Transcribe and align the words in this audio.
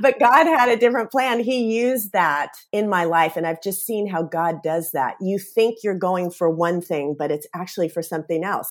but 0.00 0.18
God 0.18 0.46
had 0.46 0.68
a 0.68 0.76
different 0.76 1.10
plan. 1.10 1.40
He 1.40 1.78
used 1.78 2.12
that 2.12 2.52
in 2.72 2.88
my 2.88 3.04
life. 3.04 3.36
And 3.36 3.46
I've 3.46 3.62
just 3.62 3.84
seen 3.86 4.06
how 4.06 4.22
God 4.22 4.62
does 4.62 4.92
that. 4.92 5.16
You 5.20 5.38
think 5.38 5.78
you're 5.82 5.94
going 5.94 6.30
for 6.30 6.50
one 6.50 6.80
thing, 6.80 7.14
but 7.18 7.30
it's 7.30 7.46
actually 7.54 7.88
for 7.88 8.02
something 8.02 8.44
else. 8.44 8.70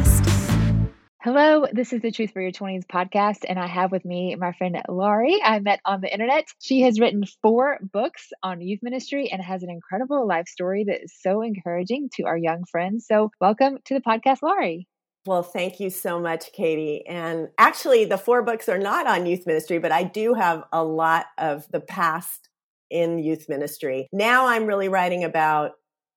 Hello, 1.23 1.67
this 1.71 1.93
is 1.93 2.01
the 2.01 2.11
Truth 2.11 2.31
for 2.31 2.41
Your 2.41 2.51
20s 2.51 2.87
podcast, 2.87 3.45
and 3.47 3.59
I 3.59 3.67
have 3.67 3.91
with 3.91 4.03
me 4.03 4.35
my 4.35 4.53
friend 4.53 4.81
Laurie. 4.89 5.39
I 5.43 5.59
met 5.59 5.79
on 5.85 6.01
the 6.01 6.11
internet. 6.11 6.45
She 6.59 6.81
has 6.81 6.99
written 6.99 7.25
four 7.43 7.77
books 7.93 8.29
on 8.41 8.59
youth 8.59 8.79
ministry 8.81 9.29
and 9.31 9.39
has 9.39 9.61
an 9.61 9.69
incredible 9.69 10.27
life 10.27 10.47
story 10.47 10.83
that 10.85 11.03
is 11.03 11.13
so 11.21 11.43
encouraging 11.43 12.09
to 12.15 12.23
our 12.23 12.35
young 12.35 12.63
friends. 12.63 13.05
So, 13.07 13.29
welcome 13.39 13.77
to 13.85 13.93
the 13.93 13.99
podcast, 13.99 14.39
Laurie. 14.41 14.87
Well, 15.27 15.43
thank 15.43 15.79
you 15.79 15.91
so 15.91 16.19
much, 16.19 16.51
Katie. 16.53 17.05
And 17.05 17.49
actually, 17.59 18.05
the 18.05 18.17
four 18.17 18.41
books 18.41 18.67
are 18.67 18.79
not 18.79 19.05
on 19.05 19.27
youth 19.27 19.45
ministry, 19.45 19.77
but 19.77 19.91
I 19.91 20.01
do 20.01 20.33
have 20.33 20.63
a 20.73 20.83
lot 20.83 21.27
of 21.37 21.67
the 21.69 21.81
past 21.81 22.49
in 22.89 23.19
youth 23.19 23.47
ministry. 23.47 24.07
Now 24.11 24.47
I'm 24.47 24.65
really 24.65 24.89
writing 24.89 25.23
about 25.23 25.73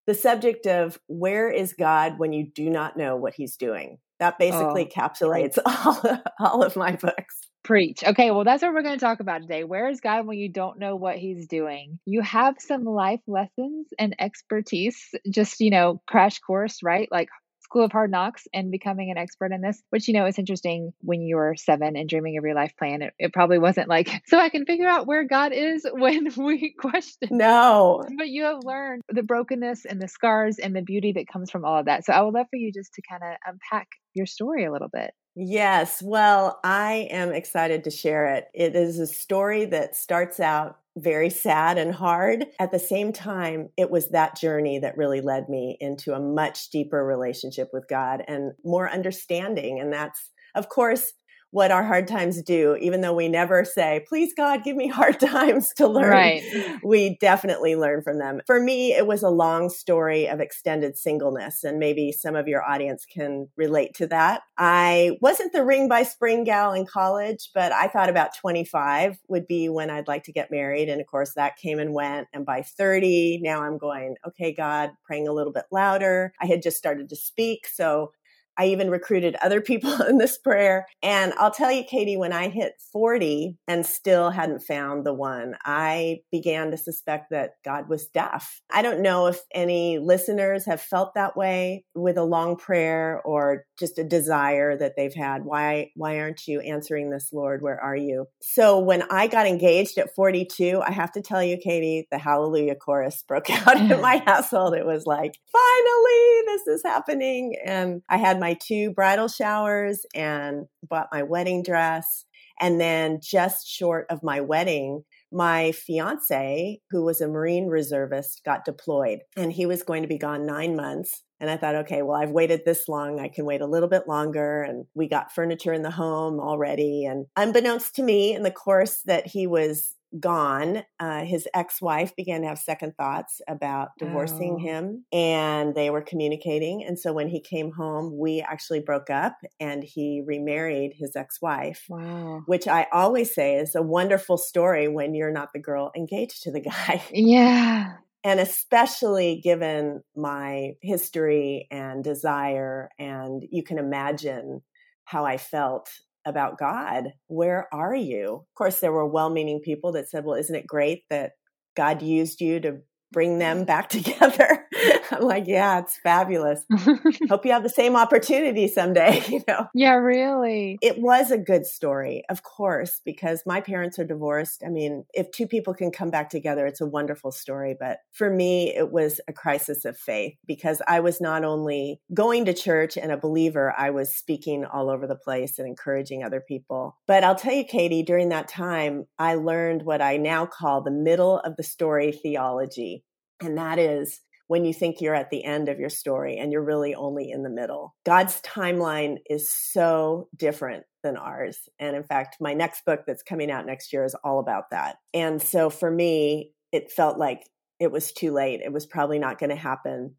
the 0.07 0.15
subject 0.15 0.67
of 0.67 0.99
where 1.09 1.51
is 1.51 1.75
God 1.75 2.19
when 2.19 2.33
you 2.33 2.47
do 2.55 2.71
not 2.71 2.97
know 2.97 3.17
what 3.17 3.35
he's 3.35 3.57
doing? 3.57 3.99
That 4.25 4.39
basically 4.39 4.91
oh, 4.91 5.01
encapsulates 5.01 5.59
all, 5.67 6.23
all 6.41 6.63
of 6.63 6.77
my 6.77 6.93
books. 6.93 7.37
Preach. 7.63 8.03
Okay, 8.03 8.31
well, 8.31 8.45
that's 8.45 8.63
what 8.63 8.73
we're 8.73 8.83
going 8.83 8.99
to 8.99 9.05
talk 9.05 9.21
about 9.21 9.43
today. 9.43 9.65
Where 9.65 9.91
is 9.91 10.01
God 10.01 10.27
when 10.27 10.39
you 10.39 10.51
don't 10.51 10.79
know 10.79 10.97
what 10.97 11.17
He's 11.17 11.47
doing? 11.47 11.99
You 12.07 12.23
have 12.23 12.55
some 12.59 12.85
life 12.85 13.21
lessons 13.27 13.87
and 13.99 14.17
expertise, 14.19 14.99
just, 15.31 15.61
you 15.61 15.69
know, 15.69 16.01
crash 16.07 16.39
course, 16.39 16.79
right? 16.83 17.07
Like 17.11 17.29
School 17.61 17.85
of 17.85 17.93
Hard 17.93 18.11
Knocks 18.11 18.47
and 18.55 18.71
becoming 18.71 19.11
an 19.11 19.19
expert 19.19 19.53
in 19.53 19.61
this, 19.61 19.83
which, 19.91 20.09
you 20.09 20.15
know, 20.15 20.25
it's 20.25 20.39
interesting 20.39 20.93
when 21.01 21.21
you 21.21 21.37
were 21.37 21.55
seven 21.57 21.97
and 21.97 22.09
dreaming 22.09 22.39
of 22.39 22.45
your 22.45 22.55
life 22.55 22.73
plan. 22.79 23.03
It, 23.03 23.15
it 23.19 23.33
probably 23.35 23.59
wasn't 23.59 23.89
like, 23.89 24.11
so 24.27 24.39
I 24.39 24.49
can 24.49 24.65
figure 24.65 24.89
out 24.89 25.07
where 25.07 25.25
God 25.25 25.53
is 25.53 25.87
when 25.93 26.31
we 26.39 26.75
question. 26.79 27.29
No. 27.33 28.05
But 28.17 28.29
you 28.29 28.45
have 28.45 28.65
learned 28.65 29.03
the 29.11 29.23
brokenness 29.23 29.85
and 29.85 30.01
the 30.01 30.09
scars 30.09 30.59
and 30.59 30.75
the 30.75 30.83
beauty 30.83 31.13
that 31.17 31.29
comes 31.29 31.51
from 31.51 31.67
all 31.67 31.81
of 31.81 31.87
that. 31.87 32.07
So 32.07 32.15
I 32.15 32.23
would 32.23 32.33
love 32.33 32.47
for 32.49 32.57
you 32.57 32.73
just 32.73 32.95
to 32.95 33.03
kind 33.11 33.23
of 33.23 33.37
unpack 33.47 33.89
your 34.15 34.27
story 34.27 34.65
a 34.65 34.73
little 34.73 34.89
bit. 34.93 35.13
Yes. 35.37 36.01
Well, 36.01 36.61
I 36.63 37.09
am 37.11 37.33
excited 37.33 37.85
to 37.85 37.91
share 37.91 38.27
it. 38.35 38.47
It 38.55 38.77
is 38.77 39.01
a 39.01 39.07
story 39.07 39.65
that 39.67 39.97
starts 39.97 40.39
out 40.39 40.79
very 40.97 41.29
sad 41.29 41.77
and 41.77 41.93
hard. 41.93 42.47
At 42.61 42.71
the 42.71 42.79
same 42.79 43.13
time, 43.13 43.71
it 43.77 43.91
was 43.91 44.11
that 44.11 44.39
journey 44.39 44.79
that 44.79 44.97
really 44.97 45.21
led 45.21 45.49
me 45.49 45.77
into 45.81 46.15
a 46.15 46.21
much 46.21 46.71
deeper 46.71 47.05
relationship 47.05 47.71
with 47.73 47.89
God 47.89 48.23
and 48.29 48.53
more 48.65 48.89
understanding. 48.89 49.81
And 49.81 49.93
that's, 49.93 50.31
of 50.55 50.69
course, 50.69 51.13
what 51.55 51.71
our 51.71 51.85
hard 51.85 52.09
times 52.09 52.43
do, 52.43 52.77
even 52.81 53.01
though 53.01 53.15
we 53.15 53.29
never 53.29 53.65
say, 53.65 54.05
please 54.09 54.35
God, 54.37 54.65
give 54.65 54.75
me 54.75 54.89
hard 54.89 55.21
times 55.21 55.73
to 55.75 55.87
learn. 55.87 56.11
Right. 56.11 56.43
We 56.83 57.17
definitely 57.21 57.77
learn 57.77 58.03
from 58.03 58.19
them. 58.19 58.41
For 58.45 58.59
me, 58.59 58.93
it 58.93 59.07
was 59.07 59.23
a 59.23 59.31
long 59.31 59.71
story 59.71 60.27
of 60.29 60.41
extended 60.41 60.99
singleness, 60.99 61.63
and 61.63 61.79
maybe 61.79 62.11
some 62.11 62.35
of 62.35 62.49
your 62.49 62.65
audience 62.65 63.07
can 63.07 63.47
relate 63.57 63.95
to 63.95 64.09
that. 64.09 64.43
I 64.59 65.17
wasn't 65.21 65.53
the 65.53 65.65
ring 65.65 65.89
by 65.89 66.03
spring 66.03 66.43
gal 66.43 66.73
in 66.73 66.87
college, 66.87 67.51
but 67.55 67.71
I 67.71 67.87
thought 67.87 68.09
about 68.09 68.37
25 68.37 69.21
would 69.29 69.47
be 69.47 69.69
when 69.69 69.91
I'd 69.91 70.09
like 70.09 70.25
to 70.25 70.33
get 70.33 70.51
married. 70.51 70.89
And 70.89 71.01
of 71.01 71.07
course, 71.07 71.35
that 71.35 71.57
came 71.57 71.79
and 71.79 71.95
went. 71.95 72.27
And 72.33 72.45
by 72.45 72.63
30, 72.63 73.39
now 73.45 73.63
I'm 73.63 73.79
going, 73.79 74.17
okay, 74.27 74.53
God, 74.53 74.91
praying 75.07 75.29
a 75.29 75.33
little 75.33 75.53
bit 75.53 75.67
louder. 75.71 76.33
I 76.41 76.47
had 76.47 76.63
just 76.63 76.79
started 76.79 77.09
to 77.11 77.17
speak. 77.17 77.69
So 77.69 78.11
I 78.57 78.67
even 78.67 78.91
recruited 78.91 79.37
other 79.43 79.61
people 79.61 80.03
in 80.09 80.19
this 80.19 80.39
prayer. 80.39 80.87
And 81.03 81.33
I'll 81.39 81.51
tell 81.51 81.73
you, 81.73 81.85
Katie, 81.85 82.17
when 82.17 82.33
I 82.33 82.49
hit 82.49 82.75
40 82.93 83.57
and 83.69 83.85
still 83.85 84.31
hadn't 84.31 84.63
found 84.63 85.05
the 85.05 85.15
one, 85.15 85.57
I 85.65 86.21
began 86.31 86.71
to 86.71 86.77
suspect 86.77 87.31
that 87.31 87.53
God 87.65 87.89
was 87.89 88.07
deaf. 88.09 88.61
I 88.71 88.83
don't 88.83 89.03
know 89.03 89.27
if 89.27 89.41
any 89.53 89.99
listeners 89.99 90.67
have 90.67 90.81
felt 90.81 91.15
that 91.15 91.37
way 91.37 91.85
with 91.95 92.17
a 92.17 92.25
long 92.25 92.57
prayer 92.57 93.21
or 93.25 93.65
just 93.79 93.99
a 93.99 94.05
desire 94.05 94.77
that 94.77 94.95
they've 94.97 95.15
had. 95.15 95.45
Why, 95.45 95.91
why 95.97 96.21
aren't 96.21 96.47
you 96.47 96.61
answering 96.61 97.11
this, 97.11 97.31
Lord? 97.33 97.63
Where 97.63 97.81
are 97.81 97.97
you? 97.97 98.27
So 98.43 98.79
when 98.79 99.03
I 99.11 99.27
got 99.27 99.47
engaged 99.47 99.99
at 99.99 100.15
42, 100.15 100.81
I 100.81 100.93
have 100.93 101.13
to 101.13 101.23
tell 101.23 101.43
you, 101.43 101.57
Katie, 101.57 102.07
the 102.11 102.19
hallelujah 102.19 102.77
chorus 102.77 103.25
broke 103.27 103.51
out 103.67 103.77
in 103.77 103.89
mm. 103.89 104.01
my 104.01 104.19
household. 104.19 104.75
It 104.75 104.87
was 104.87 105.07
like, 105.07 105.39
finally, 105.51 106.43
this 106.47 106.67
is 106.67 106.83
happening. 106.85 107.57
And 107.65 108.03
I 108.09 108.17
had 108.17 108.39
my 108.45 108.53
two 108.61 108.91
bridal 108.91 109.27
showers 109.27 110.05
and 110.15 110.67
bought 110.87 111.09
my 111.11 111.23
wedding 111.23 111.63
dress. 111.63 112.27
And 112.61 112.79
then 112.79 113.21
just 113.23 113.67
short 113.67 114.07
of 114.11 114.23
my 114.23 114.43
wedding, 114.43 115.03
my 115.33 115.73
fiance, 115.73 116.79
who 116.91 117.03
was 117.05 117.23
a 117.23 117.27
Marine 117.27 117.69
reservist, 117.69 118.43
got 118.45 118.67
deployed 118.67 119.21
and 119.35 119.51
he 119.51 119.65
was 119.65 119.83
going 119.83 120.03
to 120.03 120.09
be 120.09 120.19
gone 120.19 120.45
nine 120.45 120.77
months. 120.77 121.23
And 121.41 121.49
I 121.49 121.57
thought, 121.57 121.75
okay, 121.75 122.03
well, 122.03 122.21
I've 122.21 122.31
waited 122.33 122.67
this 122.67 122.87
long. 122.87 123.19
I 123.19 123.29
can 123.29 123.47
wait 123.47 123.63
a 123.63 123.67
little 123.67 123.89
bit 123.89 124.07
longer. 124.07 124.63
And 124.63 124.85
we 124.95 125.09
got 125.09 125.33
furniture 125.33 125.73
in 125.73 125.83
the 125.83 125.91
home 125.91 126.39
already. 126.39 127.07
And 127.07 127.25
unbeknownst 127.37 127.95
to 127.97 128.03
me, 128.03 128.35
in 128.35 128.43
the 128.43 128.51
course 128.51 129.01
that 129.07 129.27
he 129.27 129.47
was 129.47 129.95
gone, 130.19 130.83
uh, 131.01 131.25
his 131.25 131.49
ex 131.55 131.81
wife 131.81 132.15
began 132.17 132.43
to 132.43 132.49
have 132.49 132.59
second 132.59 132.95
thoughts 132.97 133.41
about 133.49 133.91
divorcing 133.99 134.59
oh. 134.61 134.63
him, 134.63 135.05
and 135.13 135.75
they 135.75 135.91
were 135.91 136.03
communicating. 136.03 136.85
And 136.85 136.99
so 136.99 137.13
when 137.13 137.29
he 137.29 137.41
came 137.41 137.73
home, 137.73 138.17
we 138.19 138.41
actually 138.41 138.81
broke 138.81 139.11
up 139.11 139.37
and 139.61 139.83
he 139.83 140.23
remarried 140.25 140.95
his 140.95 141.17
ex 141.17 141.41
wife, 141.41 141.85
wow. 141.89 142.43
which 142.47 142.69
I 142.69 142.87
always 142.93 143.35
say 143.35 143.57
is 143.57 143.75
a 143.75 143.83
wonderful 143.83 144.39
story 144.39 144.89
when 144.89 145.15
you're 145.15 145.33
not 145.33 145.53
the 145.53 145.61
girl 145.61 145.91
engaged 145.97 146.43
to 146.45 146.53
the 146.53 146.61
guy. 146.61 147.03
Yeah. 147.13 147.95
And 148.23 148.41
especially 148.41 149.41
given 149.43 150.03
my 150.17 150.73
history 150.81 151.69
and 151.71 152.03
desire, 152.03 152.89
and 152.99 153.45
you 153.51 153.63
can 153.63 153.79
imagine 153.79 154.63
how 155.05 155.27
I 155.27 155.37
felt 155.37 155.91
about 156.27 156.59
God. 156.59 157.13
Where 157.27 157.69
are 157.73 157.95
you? 157.95 158.35
Of 158.35 158.55
course, 158.57 158.81
there 158.81 158.93
were 158.93 159.07
well 159.07 159.31
meaning 159.31 159.61
people 159.61 159.93
that 159.93 160.09
said, 160.09 160.25
well, 160.25 160.39
isn't 160.39 160.55
it 160.55 160.67
great 160.67 161.05
that 161.11 161.33
God 161.77 162.03
used 162.03 162.41
you 162.41 162.61
to 162.61 162.79
bring 163.15 163.39
them 163.39 163.63
mm. 163.63 163.67
back 163.67 163.89
together. 163.91 164.64
I'm 165.11 165.21
like, 165.23 165.45
yeah, 165.47 165.81
it's 165.81 165.97
fabulous. 165.99 166.65
Hope 167.29 167.45
you 167.45 167.53
have 167.53 167.63
the 167.63 167.69
same 167.69 167.97
opportunity 167.97 168.69
someday, 168.69 169.23
you 169.29 169.43
know. 169.47 169.67
Yeah, 169.75 169.95
really. 169.95 170.79
It 170.83 170.99
was 170.99 171.31
a 171.31 171.39
good 171.39 171.67
story, 171.67 172.25
of 172.29 172.43
course, 172.43 173.01
because 173.05 173.43
my 173.47 173.61
parents 173.61 173.99
are 173.99 174.05
divorced. 174.05 174.63
I 174.65 174.71
mean, 174.71 175.05
if 175.15 175.31
two 175.31 175.47
people 175.47 175.75
can 175.75 175.91
come 175.91 176.11
back 176.11 176.31
together, 176.31 176.67
it's 176.67 176.81
a 176.81 176.87
wonderful 176.87 177.33
story, 177.33 177.77
but 177.79 177.99
for 178.13 178.31
me 178.31 178.75
it 178.75 178.91
was 178.91 179.21
a 179.29 179.33
crisis 179.33 179.85
of 179.85 179.97
faith 179.97 180.35
because 180.47 180.81
I 180.87 181.01
was 181.01 181.21
not 181.21 181.45
only 181.45 182.01
going 182.13 182.45
to 182.47 182.55
church 182.55 182.97
and 182.97 183.13
a 183.13 183.17
believer, 183.17 183.75
I 183.77 183.91
was 183.91 184.15
speaking 184.15 184.65
all 184.65 184.91
over 184.91 185.07
the 185.07 185.17
place 185.17 185.59
and 185.59 185.69
encouraging 185.69 186.23
other 186.23 186.41
people. 186.41 186.97
But 187.07 187.25
I'll 187.25 187.35
tell 187.35 187.55
you, 187.55 187.65
Katie, 187.65 188.03
during 188.03 188.31
that 188.31 188.49
time, 188.49 189.07
I 189.19 189.35
learned 189.35 189.83
what 189.83 190.03
I 190.03 190.17
now 190.17 190.47
call 190.47 190.83
the 190.83 190.91
middle 190.91 191.39
of 191.41 191.57
the 191.57 191.63
story 191.63 192.13
theology. 192.13 193.05
And 193.41 193.59
that 193.59 193.79
is 193.79 194.21
when 194.47 194.65
you 194.65 194.75
think 194.75 195.01
you're 195.01 195.15
at 195.15 195.31
the 195.31 195.45
end 195.45 195.69
of 195.69 195.79
your 195.79 195.89
story 195.89 196.39
and 196.39 196.53
you're 196.53 196.65
really 196.65 196.95
only 196.95 197.31
in 197.31 197.43
the 197.43 197.51
middle. 197.51 197.95
God's 198.05 198.41
timeline 198.43 199.17
is 199.29 199.51
so 199.51 200.29
different 200.37 200.85
than 201.03 201.17
ours. 201.17 201.59
And 201.79 201.97
in 201.97 202.05
fact, 202.05 202.37
my 202.41 202.55
next 202.55 202.85
book 202.85 203.01
that's 203.07 203.23
coming 203.23 203.51
out 203.51 203.67
next 203.67 203.93
year 203.93 204.05
is 204.05 204.15
all 204.23 204.41
about 204.41 204.71
that. 204.71 204.97
And 205.13 205.41
so 205.41 205.71
for 205.71 205.91
me, 205.91 206.53
it 206.73 206.91
felt 206.91 207.19
like 207.19 207.49
it 207.81 207.91
was 207.91 208.13
too 208.13 208.33
late. 208.33 208.61
It 208.65 208.73
was 208.73 208.87
probably 208.87 209.19
not 209.19 209.39
going 209.39 209.51
to 209.51 209.57
happen. 209.57 210.15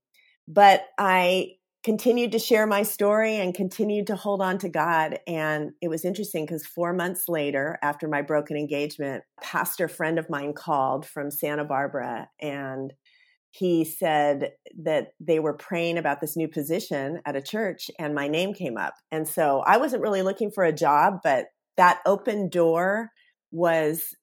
But 0.48 0.86
I 0.98 1.54
continued 1.84 2.32
to 2.32 2.40
share 2.40 2.66
my 2.66 2.82
story 2.82 3.36
and 3.36 3.54
continued 3.54 4.08
to 4.08 4.16
hold 4.16 4.42
on 4.42 4.58
to 4.58 4.68
God. 4.68 5.20
And 5.28 5.72
it 5.82 5.88
was 5.88 6.04
interesting 6.04 6.44
because 6.44 6.66
four 6.66 6.94
months 6.94 7.30
later, 7.30 7.78
after 7.84 8.08
my 8.08 8.24
broken 8.24 8.58
engagement, 8.58 9.24
a 9.38 9.46
pastor 9.46 9.88
friend 9.88 10.18
of 10.18 10.28
mine 10.28 10.54
called 10.54 11.06
from 11.06 11.30
Santa 11.30 11.64
Barbara 11.64 12.28
and 12.42 12.92
he 13.58 13.86
said 13.86 14.52
that 14.84 15.14
they 15.22 15.40
were 15.40 15.54
praying 15.54 15.98
about 15.98 16.20
this 16.20 16.36
new 16.36 16.48
position 16.48 17.22
at 17.26 17.38
a 17.38 17.42
church 17.42 17.90
and 17.98 18.14
my 18.14 18.28
name 18.28 18.54
came 18.54 18.78
up. 18.78 18.96
And 19.12 19.26
so 19.26 19.64
I 19.66 19.78
wasn't 19.78 20.02
really 20.02 20.24
looking 20.24 20.52
for 20.52 20.66
a 20.66 20.74
job, 20.74 21.20
but 21.24 21.46
that 21.78 22.02
open 22.06 22.50
door 22.50 23.12
was 23.52 24.14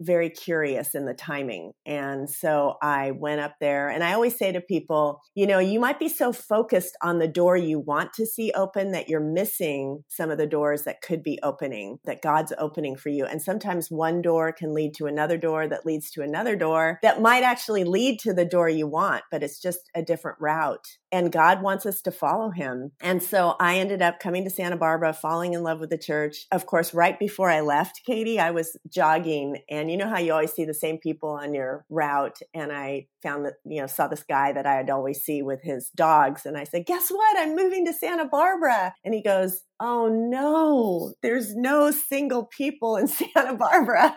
very 0.00 0.30
curious 0.30 0.94
in 0.94 1.04
the 1.04 1.14
timing. 1.14 1.72
And 1.86 2.28
so 2.28 2.76
I 2.82 3.10
went 3.12 3.40
up 3.40 3.54
there 3.60 3.88
and 3.88 4.02
I 4.02 4.14
always 4.14 4.36
say 4.36 4.50
to 4.52 4.60
people, 4.60 5.20
you 5.34 5.46
know, 5.46 5.58
you 5.58 5.78
might 5.78 5.98
be 5.98 6.08
so 6.08 6.32
focused 6.32 6.96
on 7.02 7.18
the 7.18 7.28
door 7.28 7.56
you 7.56 7.78
want 7.78 8.12
to 8.14 8.26
see 8.26 8.52
open 8.54 8.92
that 8.92 9.08
you're 9.08 9.20
missing 9.20 10.02
some 10.08 10.30
of 10.30 10.38
the 10.38 10.46
doors 10.46 10.84
that 10.84 11.02
could 11.02 11.22
be 11.22 11.38
opening, 11.42 11.98
that 12.04 12.22
God's 12.22 12.52
opening 12.58 12.96
for 12.96 13.10
you. 13.10 13.26
And 13.26 13.42
sometimes 13.42 13.90
one 13.90 14.22
door 14.22 14.52
can 14.52 14.74
lead 14.74 14.94
to 14.94 15.06
another 15.06 15.36
door 15.36 15.68
that 15.68 15.86
leads 15.86 16.10
to 16.12 16.22
another 16.22 16.56
door 16.56 16.98
that 17.02 17.20
might 17.20 17.42
actually 17.42 17.84
lead 17.84 18.18
to 18.20 18.32
the 18.32 18.44
door 18.44 18.68
you 18.68 18.86
want, 18.86 19.22
but 19.30 19.42
it's 19.42 19.60
just 19.60 19.90
a 19.94 20.02
different 20.02 20.38
route. 20.40 20.86
And 21.12 21.32
God 21.32 21.62
wants 21.62 21.86
us 21.86 22.00
to 22.02 22.10
follow 22.10 22.50
him. 22.50 22.92
And 23.00 23.22
so 23.22 23.56
I 23.60 23.78
ended 23.78 24.02
up 24.02 24.20
coming 24.20 24.44
to 24.44 24.50
Santa 24.50 24.76
Barbara, 24.76 25.12
falling 25.12 25.54
in 25.54 25.62
love 25.62 25.80
with 25.80 25.90
the 25.90 25.98
church. 25.98 26.46
Of 26.52 26.66
course, 26.66 26.94
right 26.94 27.18
before 27.18 27.50
I 27.50 27.60
left, 27.60 28.00
Katie, 28.06 28.38
I 28.38 28.50
was 28.50 28.76
jogging 28.88 29.58
and 29.68 29.90
you 29.90 29.96
know 29.96 30.08
how 30.08 30.18
you 30.18 30.32
always 30.32 30.52
see 30.52 30.64
the 30.64 30.74
same 30.74 30.98
people 30.98 31.30
on 31.30 31.54
your 31.54 31.84
route. 31.90 32.38
And 32.54 32.72
I 32.72 33.08
found 33.22 33.44
that, 33.46 33.54
you 33.64 33.80
know, 33.80 33.86
saw 33.86 34.08
this 34.08 34.22
guy 34.22 34.52
that 34.52 34.66
I'd 34.66 34.90
always 34.90 35.22
see 35.22 35.42
with 35.42 35.62
his 35.62 35.90
dogs. 35.90 36.46
And 36.46 36.56
I 36.56 36.64
said, 36.64 36.86
guess 36.86 37.10
what? 37.10 37.38
I'm 37.38 37.56
moving 37.56 37.86
to 37.86 37.92
Santa 37.92 38.26
Barbara. 38.26 38.94
And 39.04 39.14
he 39.14 39.22
goes, 39.22 39.62
Oh 39.82 40.08
no, 40.08 41.14
there's 41.22 41.56
no 41.56 41.90
single 41.90 42.44
people 42.44 42.96
in 42.96 43.06
Santa 43.08 43.54
Barbara. 43.54 44.14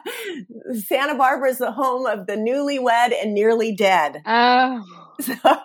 Santa 0.86 1.16
Barbara 1.16 1.50
is 1.50 1.58
the 1.58 1.72
home 1.72 2.06
of 2.06 2.28
the 2.28 2.36
newlywed 2.36 3.14
and 3.22 3.34
nearly 3.34 3.74
dead. 3.74 4.22
Oh. 4.26 4.84
So 5.44 5.58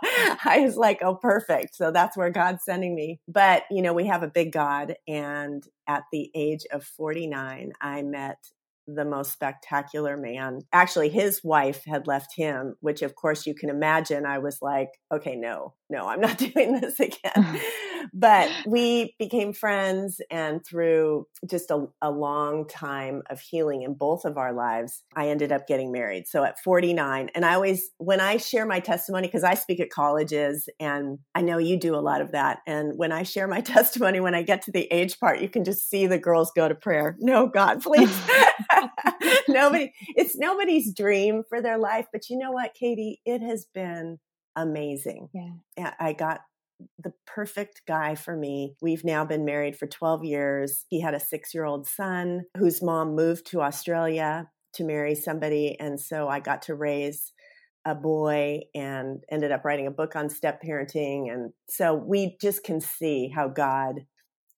I 0.44 0.60
was 0.60 0.76
like, 0.76 1.00
oh, 1.02 1.16
perfect. 1.16 1.76
So 1.76 1.90
that's 1.90 2.16
where 2.16 2.30
God's 2.30 2.64
sending 2.64 2.94
me. 2.94 3.20
But, 3.26 3.64
you 3.70 3.82
know, 3.82 3.92
we 3.92 4.06
have 4.06 4.22
a 4.22 4.28
big 4.28 4.52
God. 4.52 4.94
And 5.06 5.64
at 5.86 6.04
the 6.12 6.30
age 6.34 6.62
of 6.72 6.84
49, 6.84 7.72
I 7.80 8.02
met 8.02 8.38
the 8.86 9.04
most 9.04 9.32
spectacular 9.32 10.16
man. 10.16 10.60
Actually, 10.72 11.10
his 11.10 11.42
wife 11.44 11.84
had 11.86 12.06
left 12.06 12.34
him, 12.36 12.76
which 12.80 13.02
of 13.02 13.14
course 13.14 13.46
you 13.46 13.54
can 13.54 13.68
imagine. 13.68 14.24
I 14.24 14.38
was 14.38 14.58
like, 14.62 14.88
okay, 15.12 15.36
no, 15.36 15.74
no, 15.90 16.06
I'm 16.06 16.20
not 16.20 16.38
doing 16.54 16.80
this 16.80 17.00
again. 17.00 17.60
but 18.12 18.50
we 18.66 19.14
became 19.18 19.52
friends, 19.52 20.20
and 20.30 20.64
through 20.64 21.26
just 21.48 21.70
a, 21.70 21.86
a, 22.02 22.10
long 22.10 22.66
time 22.66 23.22
of 23.30 23.40
healing 23.40 23.82
in 23.82 23.94
both 23.94 24.24
of 24.24 24.36
our 24.36 24.52
lives, 24.52 25.02
I 25.14 25.28
ended 25.28 25.52
up 25.52 25.66
getting 25.66 25.92
married. 25.92 26.26
So 26.26 26.44
at 26.44 26.58
49, 26.60 27.30
and 27.34 27.44
I 27.44 27.54
always, 27.54 27.90
when 27.98 28.20
I 28.20 28.38
share 28.38 28.66
my 28.66 28.80
testimony, 28.80 29.28
because 29.28 29.44
I 29.44 29.54
speak 29.54 29.80
at 29.80 29.90
colleges, 29.90 30.68
and 30.80 31.18
I 31.34 31.42
know 31.42 31.58
you 31.58 31.78
do 31.78 31.94
a 31.94 32.00
lot 32.00 32.20
of 32.20 32.32
that. 32.32 32.58
And 32.66 32.92
when 32.96 33.12
I 33.12 33.22
share 33.22 33.46
my 33.46 33.60
testimony, 33.62 34.20
when 34.20 34.34
I 34.34 34.42
get 34.42 34.62
to 34.62 34.72
the 34.72 34.86
age 34.92 35.18
part, 35.18 35.40
you 35.40 35.48
can 35.48 35.64
just 35.64 35.88
see 35.88 36.06
the 36.06 36.18
girls 36.18 36.50
go 36.54 36.68
to 36.68 36.74
prayer. 36.74 37.16
No, 37.20 37.46
God, 37.46 37.82
please. 37.82 38.14
Nobody, 39.48 39.92
it's 40.08 40.36
nobody's 40.36 40.92
dream 40.92 41.42
for 41.48 41.62
their 41.62 41.78
life. 41.78 42.06
But 42.12 42.28
you 42.28 42.38
know 42.38 42.52
what, 42.52 42.74
Katie? 42.74 43.20
It 43.24 43.40
has 43.40 43.66
been 43.72 44.18
amazing. 44.62 45.28
Yeah. 45.32 45.92
I 45.98 46.12
got 46.12 46.40
the 47.02 47.12
perfect 47.26 47.82
guy 47.86 48.14
for 48.14 48.36
me. 48.36 48.74
We've 48.80 49.04
now 49.04 49.24
been 49.24 49.44
married 49.44 49.76
for 49.76 49.86
12 49.86 50.24
years. 50.24 50.84
He 50.88 51.00
had 51.00 51.14
a 51.14 51.20
six 51.20 51.54
year 51.54 51.64
old 51.64 51.86
son 51.86 52.42
whose 52.56 52.82
mom 52.82 53.14
moved 53.14 53.46
to 53.48 53.62
Australia 53.62 54.48
to 54.74 54.84
marry 54.84 55.14
somebody. 55.14 55.78
And 55.80 56.00
so 56.00 56.28
I 56.28 56.40
got 56.40 56.62
to 56.62 56.74
raise 56.74 57.32
a 57.84 57.94
boy 57.94 58.60
and 58.74 59.24
ended 59.30 59.50
up 59.50 59.64
writing 59.64 59.86
a 59.86 59.92
book 59.92 60.14
on 60.14 60.28
step 60.28 60.62
parenting. 60.62 61.32
And 61.32 61.52
so 61.68 61.94
we 61.94 62.36
just 62.40 62.62
can 62.62 62.80
see 62.80 63.28
how 63.28 63.48
God 63.48 64.04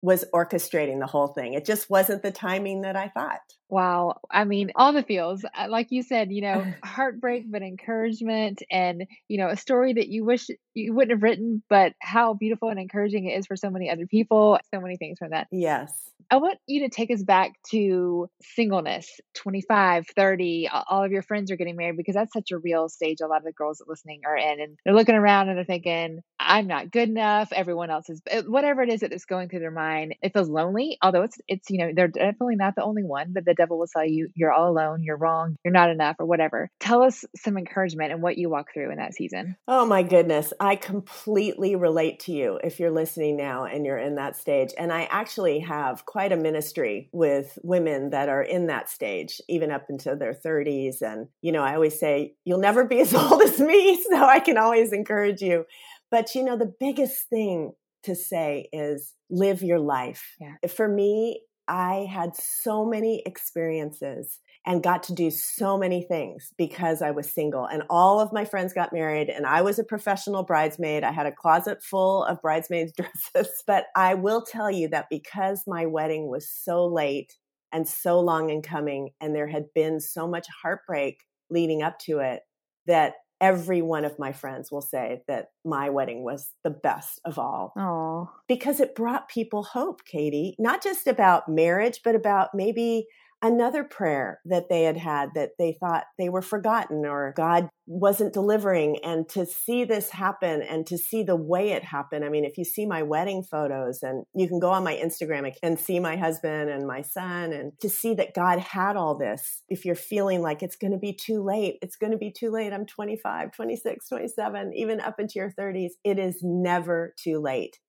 was 0.01 0.25
orchestrating 0.34 1.00
the 1.00 1.07
whole 1.07 1.28
thing. 1.28 1.54
It 1.54 1.66
just 1.66 1.90
wasn't 1.90 2.24
the 2.24 2.31
timing 2.31 2.81
that 2.81 2.96
I 2.96 3.10
thought. 3.10 3.42
Wow. 3.69 4.19
I 4.31 4.45
mean, 4.45 4.71
all 4.75 4.94
the 4.94 5.04
feels, 5.04 5.45
uh, 5.45 5.68
like 5.69 5.92
you 5.92 6.01
said, 6.01 6.31
you 6.31 6.42
know, 6.42 6.66
heartbreak, 6.83 7.45
but 7.50 7.62
encouragement 7.62 8.63
and, 8.71 9.06
you 9.27 9.38
know, 9.38 9.50
a 9.50 9.57
story 9.57 9.94
that 9.94 10.10
you 10.10 10.25
wish 10.25 10.48
you 10.74 10.94
wouldn't 10.94 11.12
have 11.12 11.24
written, 11.24 11.62
but 11.69 11.94
how 12.00 12.33
beautiful 12.33 12.69
and 12.69 12.80
encouraging 12.80 13.25
it 13.25 13.38
is 13.38 13.45
for 13.45 13.56
so 13.56 13.69
many 13.69 13.89
other 13.89 14.07
people. 14.07 14.57
So 14.74 14.81
many 14.81 14.98
things 14.98 15.19
from 15.19 15.31
that. 15.31 15.48
Yes. 15.51 16.10
I 16.31 16.38
want 16.38 16.60
you 16.68 16.81
to 16.81 16.89
take 16.89 17.10
us 17.12 17.24
back 17.24 17.54
to 17.71 18.30
singleness, 18.42 19.19
25, 19.36 20.07
30, 20.15 20.69
all 20.88 21.04
of 21.04 21.12
your 21.12 21.24
friends 21.24 21.50
are 21.50 21.56
getting 21.56 21.75
married 21.75 21.98
because 21.98 22.13
that's 22.13 22.33
such 22.33 22.51
a 22.51 22.57
real 22.57 22.88
stage 22.88 23.18
a 23.22 23.27
lot 23.27 23.38
of 23.38 23.45
the 23.45 23.51
girls 23.51 23.81
listening 23.88 24.22
are 24.25 24.38
in. 24.38 24.62
And 24.62 24.77
they're 24.86 24.94
looking 24.94 25.15
around 25.15 25.50
and 25.50 25.57
they're 25.57 25.65
thinking, 25.65 26.19
I'm 26.39 26.68
not 26.68 26.92
good 26.92 27.10
enough. 27.10 27.51
Everyone 27.51 27.89
else 27.89 28.10
is, 28.10 28.22
uh, 28.31 28.44
whatever 28.44 28.83
it 28.83 28.89
is 28.89 29.00
that 29.00 29.12
is 29.12 29.25
going 29.25 29.50
through 29.50 29.62
their 29.62 29.72
mind. 29.72 30.15
It 30.22 30.33
feels 30.33 30.50
lonely, 30.50 31.00
although 31.01 31.24
it's, 31.24 31.38
it's, 31.48 31.69
you 31.72 31.80
know, 31.80 31.92
they're 31.95 32.07
definitely 32.07 32.57
not 32.57 32.75
the 32.75 32.83
only 32.83 33.04
one, 33.04 33.33
but 33.33 33.45
the 33.45 33.56
devil 33.59 33.77
will 33.77 33.88
tell 33.88 34.06
you 34.06 34.29
you're 34.35 34.51
all 34.51 34.71
alone, 34.71 35.03
you're 35.03 35.17
wrong, 35.17 35.56
you're 35.63 35.73
not 35.73 35.89
enough, 35.89 36.15
or 36.19 36.25
whatever. 36.25 36.69
Tell 36.79 37.03
us 37.03 37.25
some 37.35 37.57
encouragement 37.57 38.11
and 38.11 38.21
what 38.21 38.38
you 38.38 38.50
walk 38.50 38.73
through 38.73 38.91
in 38.91 38.97
that 38.97 39.13
season. 39.13 39.56
Oh 39.67 39.85
my 39.85 40.01
goodness. 40.01 40.53
I 40.59 40.75
completely 40.75 41.75
relate 41.75 42.19
to 42.21 42.31
you 42.31 42.59
if 42.63 42.79
you're 42.79 42.91
listening 42.91 43.38
now 43.38 43.65
and 43.65 43.85
you're 43.85 43.97
in 43.97 44.15
that 44.15 44.38
stage. 44.38 44.71
And 44.77 44.91
I 44.91 45.03
actually 45.11 45.59
have 45.59 46.06
quite 46.06 46.31
a 46.31 46.38
ministry 46.38 47.09
with 47.11 47.57
women 47.63 48.11
that 48.11 48.29
are 48.29 48.44
in 48.44 48.67
that 48.67 48.89
stage, 48.89 49.41
even 49.47 49.71
up 49.71 49.85
into 49.89 50.15
their 50.15 50.33
30s. 50.33 51.01
And, 51.01 51.27
you 51.41 51.51
know, 51.51 51.63
I 51.63 51.75
always 51.75 52.00
say, 52.00 52.35
you'll 52.45 52.59
never 52.59 52.85
be 52.85 53.01
as 53.01 53.13
old 53.15 53.41
as 53.41 53.59
me. 53.59 53.97
So 54.09 54.25
I 54.25 54.39
can 54.39 54.57
always 54.57 54.91
encourage 54.91 55.41
you. 55.41 55.65
But, 56.09 56.33
you 56.33 56.44
know, 56.44 56.57
the 56.57 56.73
biggest 56.79 57.29
thing 57.29 57.73
to 58.03 58.15
say 58.15 58.69
is 58.71 59.13
live 59.29 59.62
your 59.62 59.79
life. 59.79 60.35
Yeah. 60.39 60.55
For 60.67 60.88
me, 60.88 61.41
I 61.69 62.07
had 62.12 62.36
so 62.36 62.83
many 62.83 63.21
experiences 63.25 64.39
and 64.66 64.83
got 64.83 65.04
to 65.04 65.13
do 65.13 65.30
so 65.31 65.77
many 65.77 66.01
things 66.01 66.51
because 66.57 67.01
I 67.01 67.12
was 67.12 67.31
single. 67.31 67.66
And 67.66 67.83
all 67.89 68.19
of 68.19 68.33
my 68.33 68.44
friends 68.44 68.74
got 68.74 68.92
married, 68.92 69.30
and 69.30 69.45
I 69.45 69.62
was 69.62 69.80
a 69.80 69.83
professional 69.83 70.44
bridesmaid. 70.44 71.04
I 71.04 71.12
had 71.12 71.27
a 71.27 71.31
closet 71.31 71.81
full 71.81 72.25
of 72.25 72.42
bridesmaids' 72.42 72.94
dresses. 72.98 73.63
But 73.66 73.86
I 73.95 74.16
will 74.16 74.42
tell 74.42 74.69
you 74.69 74.89
that 74.89 75.07
because 75.10 75.63
my 75.68 75.86
wedding 75.86 76.27
was 76.27 76.50
so 76.50 76.86
late 76.86 77.36
and 77.72 77.88
so 77.88 78.19
long 78.19 78.50
in 78.50 78.63
coming, 78.63 79.12
and 79.22 79.36
there 79.36 79.48
had 79.48 79.65
been 79.75 80.00
so 80.00 80.27
much 80.27 80.48
heartbreak 80.62 81.19
leading 81.51 81.83
up 81.83 82.00
to 82.00 82.19
it, 82.19 82.42
that 82.88 83.13
every 83.41 83.81
one 83.81 84.06
of 84.06 84.19
my 84.19 84.31
friends 84.31 84.71
will 84.71 84.81
say 84.81 85.24
that 85.27 85.51
my 85.63 85.89
wedding 85.89 86.24
was 86.24 86.53
the 86.63 86.69
best 86.69 87.21
of 87.25 87.39
all. 87.39 87.74
Oh. 87.77 88.30
Because 88.47 88.80
it 88.80 88.95
brought 88.95 89.30
people 89.30 89.63
hope, 89.63 90.06
Katie, 90.06 90.56
not 90.59 90.83
just 90.83 91.07
about 91.07 91.47
marriage, 91.50 92.01
but 92.03 92.15
about 92.15 92.50
maybe 92.53 93.07
another 93.41 93.83
prayer 93.83 94.39
that 94.45 94.69
they 94.69 94.83
had 94.83 94.97
had 94.97 95.30
that 95.36 95.51
they 95.57 95.77
thought 95.80 96.06
they 96.18 96.30
were 96.30 96.41
forgotten 96.41 97.06
or 97.06 97.33
God 97.38 97.69
wasn't 97.88 98.33
delivering. 98.33 98.97
And 99.03 99.27
to 99.30 99.46
see 99.46 99.86
this 99.86 100.10
happen 100.10 100.62
and 100.62 100.86
to 100.88 100.98
see 100.98 101.24
the 101.24 101.36
way 101.36 101.72
it 101.72 101.84
happened. 101.84 102.25
I 102.25 102.29
mean, 102.29 102.43
if 102.43 102.58
you 102.58 102.65
see 102.65 102.86
my 102.86 103.01
wedding 103.01 103.43
photos 103.43 104.03
and 104.03 104.25
you 104.36 104.48
can 104.48 104.60
go 104.60 104.69
on 104.69 104.84
my 104.84 104.96
Instagram 104.96 105.51
and 105.63 105.79
see 105.79 106.00
my 106.00 106.17
husband 106.17 106.69
and 106.69 106.86
my 106.86 107.01
son 107.01 107.53
and 107.53 107.72
to 107.79 107.89
see 107.89 108.13
that 108.15 108.36
God 108.36 108.60
had 108.60 108.98
all 108.98 109.17
this, 109.17 109.63
if 109.69 109.86
you're 109.86 109.96
feeling 109.96 110.41
like 110.41 110.62
it's 110.62 110.75
going 110.75 110.91
to 110.91 111.00
be 111.00 111.13
too 111.13 111.43
late, 111.43 111.77
it's 111.81 111.96
going 111.96 112.12
to 112.12 112.17
be 112.17 112.31
too 112.31 112.51
late. 112.51 112.74
I'm 112.74 112.86
25, 112.86 113.51
26, 113.53 114.08
27, 114.08 114.74
even 114.75 115.00
up 115.00 115.19
into 115.19 115.34
your 115.36 115.53
30s. 115.58 115.91
It 116.03 116.19
is 116.19 116.39
never 116.41 117.13
too 117.22 117.39
late. 117.39 117.79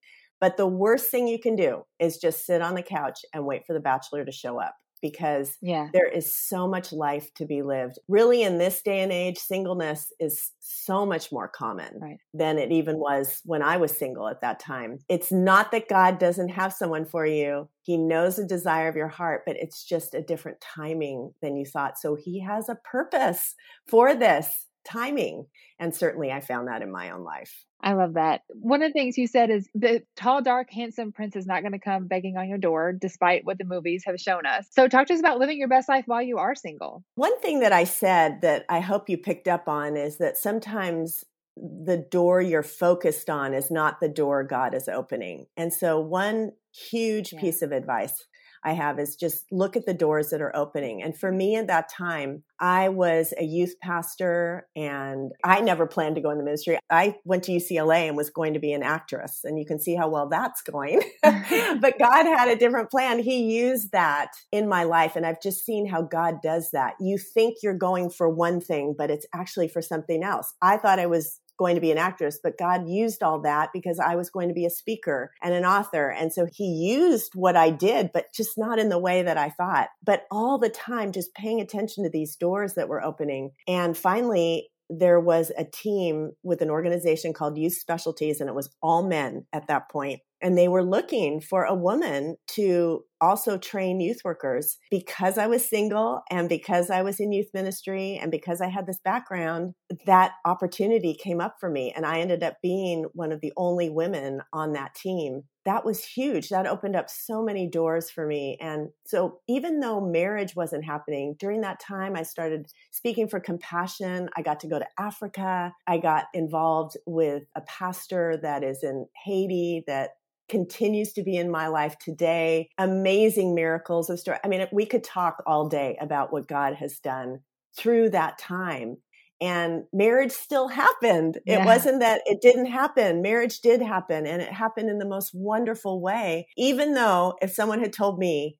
But 0.40 0.56
the 0.56 0.66
worst 0.66 1.10
thing 1.10 1.28
you 1.28 1.38
can 1.38 1.54
do 1.54 1.82
is 1.98 2.16
just 2.16 2.46
sit 2.46 2.62
on 2.62 2.74
the 2.74 2.82
couch 2.82 3.18
and 3.34 3.44
wait 3.44 3.62
for 3.66 3.74
the 3.74 3.80
bachelor 3.80 4.24
to 4.24 4.32
show 4.32 4.58
up 4.58 4.74
because 5.02 5.56
yeah. 5.60 5.88
there 5.92 6.06
is 6.06 6.32
so 6.32 6.68
much 6.68 6.92
life 6.92 7.32
to 7.34 7.46
be 7.46 7.62
lived. 7.62 7.98
Really, 8.08 8.42
in 8.42 8.58
this 8.58 8.82
day 8.82 9.00
and 9.00 9.12
age, 9.12 9.38
singleness 9.38 10.12
is 10.18 10.50
so 10.60 11.04
much 11.04 11.32
more 11.32 11.48
common 11.48 11.98
right. 12.00 12.18
than 12.34 12.58
it 12.58 12.72
even 12.72 12.98
was 12.98 13.40
when 13.44 13.62
I 13.62 13.76
was 13.76 13.96
single 13.96 14.28
at 14.28 14.40
that 14.40 14.60
time. 14.60 14.98
It's 15.08 15.32
not 15.32 15.72
that 15.72 15.88
God 15.88 16.18
doesn't 16.18 16.50
have 16.50 16.72
someone 16.72 17.04
for 17.04 17.26
you, 17.26 17.68
He 17.82 17.96
knows 17.96 18.36
the 18.36 18.46
desire 18.46 18.88
of 18.88 18.96
your 18.96 19.08
heart, 19.08 19.42
but 19.46 19.56
it's 19.56 19.84
just 19.84 20.14
a 20.14 20.22
different 20.22 20.60
timing 20.60 21.32
than 21.42 21.56
you 21.56 21.64
thought. 21.64 21.98
So 21.98 22.14
He 22.14 22.40
has 22.40 22.68
a 22.68 22.76
purpose 22.76 23.54
for 23.86 24.14
this 24.14 24.66
timing. 24.84 25.46
And 25.78 25.94
certainly 25.94 26.30
I 26.30 26.40
found 26.40 26.68
that 26.68 26.82
in 26.82 26.90
my 26.90 27.10
own 27.10 27.24
life. 27.24 27.64
I 27.82 27.94
love 27.94 28.14
that. 28.14 28.42
One 28.48 28.82
of 28.82 28.90
the 28.90 28.92
things 28.92 29.16
you 29.16 29.26
said 29.26 29.50
is 29.50 29.68
the 29.74 30.02
tall, 30.16 30.42
dark, 30.42 30.70
handsome 30.70 31.12
prince 31.12 31.34
is 31.34 31.46
not 31.46 31.62
going 31.62 31.72
to 31.72 31.78
come 31.78 32.06
begging 32.06 32.36
on 32.36 32.48
your 32.48 32.58
door, 32.58 32.92
despite 32.92 33.44
what 33.44 33.58
the 33.58 33.64
movies 33.64 34.04
have 34.06 34.20
shown 34.20 34.44
us. 34.44 34.66
So, 34.70 34.86
talk 34.86 35.06
to 35.06 35.14
us 35.14 35.20
about 35.20 35.38
living 35.38 35.58
your 35.58 35.68
best 35.68 35.88
life 35.88 36.04
while 36.06 36.22
you 36.22 36.38
are 36.38 36.54
single. 36.54 37.04
One 37.14 37.38
thing 37.40 37.60
that 37.60 37.72
I 37.72 37.84
said 37.84 38.42
that 38.42 38.66
I 38.68 38.80
hope 38.80 39.08
you 39.08 39.16
picked 39.16 39.48
up 39.48 39.66
on 39.66 39.96
is 39.96 40.18
that 40.18 40.36
sometimes 40.36 41.24
the 41.56 41.96
door 42.10 42.40
you're 42.40 42.62
focused 42.62 43.30
on 43.30 43.54
is 43.54 43.70
not 43.70 44.00
the 44.00 44.08
door 44.08 44.44
God 44.44 44.74
is 44.74 44.88
opening. 44.88 45.46
And 45.56 45.72
so, 45.72 45.98
one 45.98 46.52
huge 46.72 47.32
yeah. 47.32 47.40
piece 47.40 47.62
of 47.62 47.72
advice 47.72 48.26
I 48.64 48.72
have 48.72 48.98
is 48.98 49.16
just 49.16 49.50
look 49.50 49.76
at 49.76 49.86
the 49.86 49.94
doors 49.94 50.30
that 50.30 50.42
are 50.42 50.54
opening. 50.54 51.02
And 51.02 51.16
for 51.16 51.32
me 51.32 51.56
at 51.56 51.66
that 51.68 51.88
time, 51.88 52.42
I 52.58 52.90
was 52.90 53.32
a 53.38 53.44
youth 53.44 53.74
pastor 53.80 54.68
and 54.76 55.32
I 55.42 55.60
never 55.60 55.86
planned 55.86 56.16
to 56.16 56.20
go 56.20 56.30
in 56.30 56.38
the 56.38 56.44
ministry. 56.44 56.78
I 56.90 57.16
went 57.24 57.44
to 57.44 57.52
UCLA 57.52 58.08
and 58.08 58.16
was 58.16 58.28
going 58.28 58.52
to 58.54 58.60
be 58.60 58.72
an 58.72 58.82
actress. 58.82 59.40
And 59.44 59.58
you 59.58 59.64
can 59.64 59.80
see 59.80 59.94
how 59.94 60.08
well 60.08 60.28
that's 60.28 60.60
going. 60.60 61.00
but 61.22 61.98
God 61.98 62.26
had 62.26 62.48
a 62.48 62.56
different 62.56 62.90
plan. 62.90 63.18
He 63.18 63.58
used 63.58 63.92
that 63.92 64.32
in 64.52 64.68
my 64.68 64.84
life. 64.84 65.16
And 65.16 65.24
I've 65.24 65.40
just 65.40 65.64
seen 65.64 65.86
how 65.86 66.02
God 66.02 66.42
does 66.42 66.70
that. 66.72 66.94
You 67.00 67.16
think 67.16 67.58
you're 67.62 67.74
going 67.74 68.10
for 68.10 68.28
one 68.28 68.60
thing, 68.60 68.94
but 68.96 69.10
it's 69.10 69.26
actually 69.34 69.68
for 69.68 69.80
something 69.80 70.22
else. 70.22 70.52
I 70.60 70.76
thought 70.76 70.98
I 70.98 71.06
was 71.06 71.40
going 71.60 71.74
to 71.74 71.80
be 71.80 71.92
an 71.92 71.98
actress, 71.98 72.40
but 72.42 72.56
God 72.56 72.88
used 72.88 73.22
all 73.22 73.42
that 73.42 73.68
because 73.74 74.00
I 74.00 74.16
was 74.16 74.30
going 74.30 74.48
to 74.48 74.54
be 74.54 74.64
a 74.64 74.70
speaker 74.70 75.30
and 75.42 75.52
an 75.52 75.66
author. 75.66 76.08
And 76.08 76.32
so 76.32 76.46
he 76.50 76.64
used 76.64 77.32
what 77.34 77.54
I 77.54 77.68
did, 77.68 78.12
but 78.14 78.32
just 78.34 78.56
not 78.56 78.78
in 78.78 78.88
the 78.88 78.98
way 78.98 79.22
that 79.22 79.36
I 79.36 79.50
thought, 79.50 79.90
but 80.02 80.24
all 80.30 80.56
the 80.56 80.70
time, 80.70 81.12
just 81.12 81.34
paying 81.34 81.60
attention 81.60 82.02
to 82.04 82.10
these 82.10 82.34
doors 82.34 82.74
that 82.74 82.88
were 82.88 83.04
opening. 83.04 83.50
And 83.68 83.94
finally, 83.94 84.70
there 84.88 85.20
was 85.20 85.52
a 85.58 85.64
team 85.64 86.30
with 86.42 86.62
an 86.62 86.70
organization 86.70 87.34
called 87.34 87.58
Youth 87.58 87.74
Specialties, 87.74 88.40
and 88.40 88.48
it 88.48 88.54
was 88.54 88.74
all 88.82 89.02
men 89.02 89.44
at 89.52 89.66
that 89.68 89.90
point 89.90 90.20
and 90.40 90.56
they 90.56 90.68
were 90.68 90.84
looking 90.84 91.40
for 91.40 91.64
a 91.64 91.74
woman 91.74 92.36
to 92.48 93.04
also 93.20 93.58
train 93.58 94.00
youth 94.00 94.20
workers. 94.24 94.78
Because 94.90 95.38
I 95.38 95.46
was 95.46 95.68
single 95.68 96.22
and 96.30 96.48
because 96.48 96.90
I 96.90 97.02
was 97.02 97.20
in 97.20 97.32
youth 97.32 97.48
ministry 97.54 98.18
and 98.20 98.30
because 98.30 98.60
I 98.60 98.68
had 98.68 98.86
this 98.86 99.00
background 99.04 99.74
that 100.06 100.32
opportunity 100.44 101.14
came 101.14 101.40
up 101.40 101.56
for 101.58 101.70
me 101.70 101.92
and 101.94 102.06
I 102.06 102.20
ended 102.20 102.42
up 102.42 102.56
being 102.62 103.06
one 103.12 103.32
of 103.32 103.40
the 103.40 103.52
only 103.56 103.90
women 103.90 104.40
on 104.52 104.72
that 104.72 104.94
team. 104.94 105.42
That 105.66 105.84
was 105.84 106.02
huge. 106.04 106.48
That 106.48 106.66
opened 106.66 106.96
up 106.96 107.10
so 107.10 107.42
many 107.42 107.68
doors 107.68 108.10
for 108.10 108.26
me. 108.26 108.56
And 108.60 108.88
so 109.06 109.40
even 109.48 109.80
though 109.80 110.00
marriage 110.00 110.56
wasn't 110.56 110.84
happening 110.84 111.36
during 111.38 111.60
that 111.62 111.80
time 111.80 112.16
I 112.16 112.22
started 112.22 112.66
speaking 112.90 113.28
for 113.28 113.40
compassion. 113.40 114.28
I 114.36 114.42
got 114.42 114.60
to 114.60 114.68
go 114.68 114.78
to 114.78 114.86
Africa. 114.98 115.72
I 115.86 115.98
got 115.98 116.26
involved 116.34 116.96
with 117.06 117.44
a 117.56 117.60
pastor 117.62 118.38
that 118.42 118.62
is 118.62 118.82
in 118.82 119.06
Haiti 119.24 119.84
that 119.86 120.10
continues 120.50 121.12
to 121.12 121.22
be 121.22 121.36
in 121.36 121.50
my 121.50 121.68
life 121.68 121.96
today. 121.98 122.68
Amazing 122.76 123.54
miracles 123.54 124.10
of 124.10 124.18
story. 124.18 124.38
I 124.44 124.48
mean, 124.48 124.66
we 124.72 124.84
could 124.84 125.04
talk 125.04 125.42
all 125.46 125.68
day 125.68 125.96
about 126.00 126.32
what 126.32 126.48
God 126.48 126.74
has 126.74 126.98
done 126.98 127.40
through 127.78 128.10
that 128.10 128.38
time. 128.38 128.96
And 129.40 129.84
marriage 129.92 130.32
still 130.32 130.68
happened. 130.68 131.38
Yeah. 131.46 131.62
It 131.62 131.64
wasn't 131.64 132.00
that 132.00 132.20
it 132.26 132.42
didn't 132.42 132.66
happen. 132.66 133.22
Marriage 133.22 133.60
did 133.60 133.80
happen 133.80 134.26
and 134.26 134.42
it 134.42 134.52
happened 134.52 134.90
in 134.90 134.98
the 134.98 135.08
most 135.08 135.30
wonderful 135.32 136.02
way. 136.02 136.48
Even 136.58 136.92
though 136.92 137.36
if 137.40 137.52
someone 137.52 137.80
had 137.80 137.92
told 137.92 138.18
me 138.18 138.58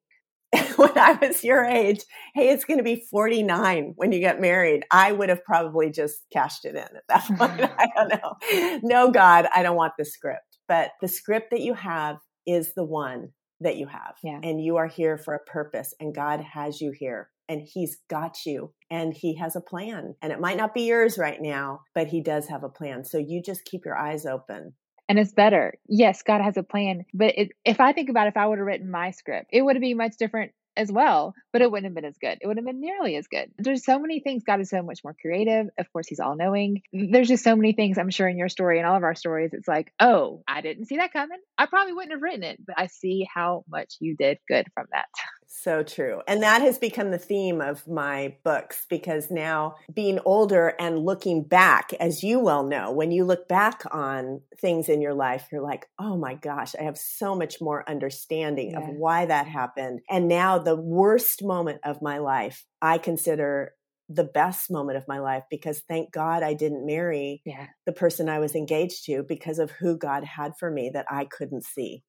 when 0.77 0.97
I 0.97 1.19
was 1.21 1.45
your 1.45 1.65
age, 1.65 2.01
hey, 2.35 2.49
it's 2.49 2.65
going 2.65 2.79
to 2.79 2.85
be 2.85 3.05
49 3.11 3.95
when 3.97 4.13
you 4.13 4.21
get 4.21 4.41
married, 4.41 4.85
I 4.91 5.13
would 5.13 5.29
have 5.29 5.45
probably 5.45 5.91
just 5.91 6.23
cashed 6.33 6.65
it 6.65 6.77
in 6.77 6.79
at 6.79 7.05
that 7.09 7.25
point. 7.37 7.61
I 7.79 7.89
don't 7.95 8.09
know. 8.09 8.81
No, 8.83 9.11
God, 9.11 9.49
I 9.55 9.63
don't 9.63 9.77
want 9.77 9.93
the 9.99 10.05
script 10.05 10.50
but 10.71 10.93
the 11.01 11.09
script 11.09 11.51
that 11.51 11.63
you 11.63 11.75
have 11.75 12.19
is 12.47 12.75
the 12.75 12.85
one 12.85 13.31
that 13.61 13.77
you 13.77 13.89
have. 13.89 14.15
Yeah. 14.23 14.39
And 14.41 14.65
you 14.65 14.77
are 14.77 14.87
here 14.87 15.19
for 15.19 15.35
a 15.35 15.45
purpose 15.45 15.93
and 15.99 16.15
God 16.15 16.41
has 16.41 16.81
you 16.81 16.93
here 16.97 17.29
and 17.49 17.61
he's 17.61 17.99
got 18.09 18.47
you 18.47 18.73
and 18.89 19.13
he 19.13 19.35
has 19.35 19.57
a 19.57 19.61
plan. 19.61 20.15
And 20.23 20.33
it 20.33 20.39
might 20.39 20.57
not 20.57 20.73
be 20.73 20.83
yours 20.83 21.19
right 21.19 21.39
now, 21.41 21.81
but 21.93 22.07
he 22.07 22.23
does 22.23 22.47
have 22.47 22.63
a 22.63 22.69
plan. 22.69 23.05
So 23.05 23.19
you 23.19 23.43
just 23.45 23.65
keep 23.65 23.85
your 23.85 23.99
eyes 23.99 24.25
open. 24.25 24.75
And 25.09 25.19
it's 25.19 25.33
better. 25.33 25.75
Yes, 25.89 26.23
God 26.23 26.41
has 26.41 26.57
a 26.57 26.63
plan. 26.63 27.05
But 27.13 27.35
it, 27.37 27.49
if 27.65 27.81
I 27.81 27.93
think 27.93 28.09
about 28.09 28.29
if 28.29 28.37
I 28.37 28.47
would 28.47 28.59
have 28.59 28.67
written 28.67 28.93
my 28.93 29.11
script, 29.11 29.49
it 29.53 29.63
would 29.63 29.75
have 29.75 29.83
been 29.83 29.97
much 29.97 30.19
different 30.21 30.53
as 30.77 30.91
well, 30.91 31.35
but 31.53 31.63
it 31.63 31.71
wouldn't 31.71 31.87
have 31.87 31.95
been 31.95 32.05
as 32.05 32.19
good. 32.19 32.39
It 32.41 32.47
wouldn't 32.47 32.67
have 32.67 32.73
been 32.73 32.81
nearly 32.81 33.17
as 33.17 33.27
good. 33.27 33.51
There's 33.59 33.85
so 33.85 33.99
many 33.99 34.21
things. 34.21 34.45
God 34.45 34.61
is 34.61 34.71
so 34.71 34.83
much 34.83 35.01
more 35.05 35.15
creative. 35.21 35.67
Of 35.79 35.93
course, 35.93 36.07
He's 36.09 36.21
all 36.21 36.37
knowing. 36.37 36.83
There's 36.93 37.29
just 37.29 37.45
so 37.45 37.57
many 37.57 37.73
things 37.73 37.99
I'm 37.99 38.11
sure 38.11 38.29
in 38.29 38.39
your 38.39 38.49
story 38.49 38.79
and 38.79 38.87
all 38.87 38.97
of 38.97 39.03
our 39.03 39.15
stories. 39.15 39.53
It's 39.53 39.69
like, 39.69 39.93
oh, 40.01 40.43
I 40.47 40.61
didn't 40.61 40.87
see 40.87 40.97
that 40.97 41.13
coming. 41.13 41.39
I 41.59 41.67
probably 41.67 41.93
wouldn't 41.93 42.13
have 42.13 42.23
written 42.23 42.43
it, 42.43 42.65
but 42.65 42.77
I 42.79 42.87
see 42.87 43.27
how 43.33 43.65
much 43.69 43.97
you 44.01 44.17
did 44.17 44.39
good 44.49 44.67
from 44.75 44.87
that. 44.93 45.09
So 45.53 45.83
true. 45.83 46.23
And 46.29 46.45
that 46.45 46.63
has 46.63 46.79
become 46.79 47.11
the 47.11 47.19
theme 47.19 47.61
of 47.61 47.87
my 47.89 48.37
books 48.45 48.87
because 48.89 49.33
now 49.33 49.75
being 49.93 50.21
older 50.25 50.75
and 50.79 51.05
looking 51.05 51.43
back, 51.43 51.93
as 51.95 52.23
you 52.23 52.39
well 52.39 52.63
know, 52.63 52.93
when 52.93 53.11
you 53.11 53.25
look 53.25 53.49
back 53.49 53.83
on 53.91 54.43
things 54.61 54.89
in 54.89 55.03
your 55.03 55.13
life, 55.13 55.49
you're 55.51 55.61
like, 55.61 55.87
oh 55.99 56.17
my 56.17 56.35
gosh, 56.35 56.77
I 56.79 56.85
have 56.85 56.97
so 56.97 57.35
much 57.35 57.61
more 57.61 57.89
understanding 57.91 58.71
yeah. 58.71 58.79
of 58.79 58.95
why 58.95 59.27
that 59.27 59.49
happened. 59.49 60.03
And 60.09 60.29
now 60.29 60.59
the 60.59 60.77
worst 60.77 61.43
moment 61.43 61.81
of 61.85 62.01
my 62.01 62.19
life, 62.19 62.65
I 62.81 62.99
consider 62.99 63.75
the 64.09 64.25
best 64.25 64.71
moment 64.71 64.99
of 64.99 65.09
my 65.09 65.19
life 65.19 65.43
because 65.51 65.83
thank 65.89 66.13
God 66.13 66.45
I 66.45 66.55
didn't 66.55 66.87
marry 66.87 67.43
yeah. 67.45 67.67
the 67.87 67.93
person 67.93 68.29
I 68.29 68.39
was 68.39 68.55
engaged 68.55 69.05
to 69.07 69.25
because 69.25 69.59
of 69.59 69.73
who 69.73 69.99
God 69.99 70.23
had 70.23 70.53
for 70.61 70.71
me 70.71 70.91
that 70.95 71.07
I 71.11 71.25
couldn't 71.25 71.65
see. 71.65 72.05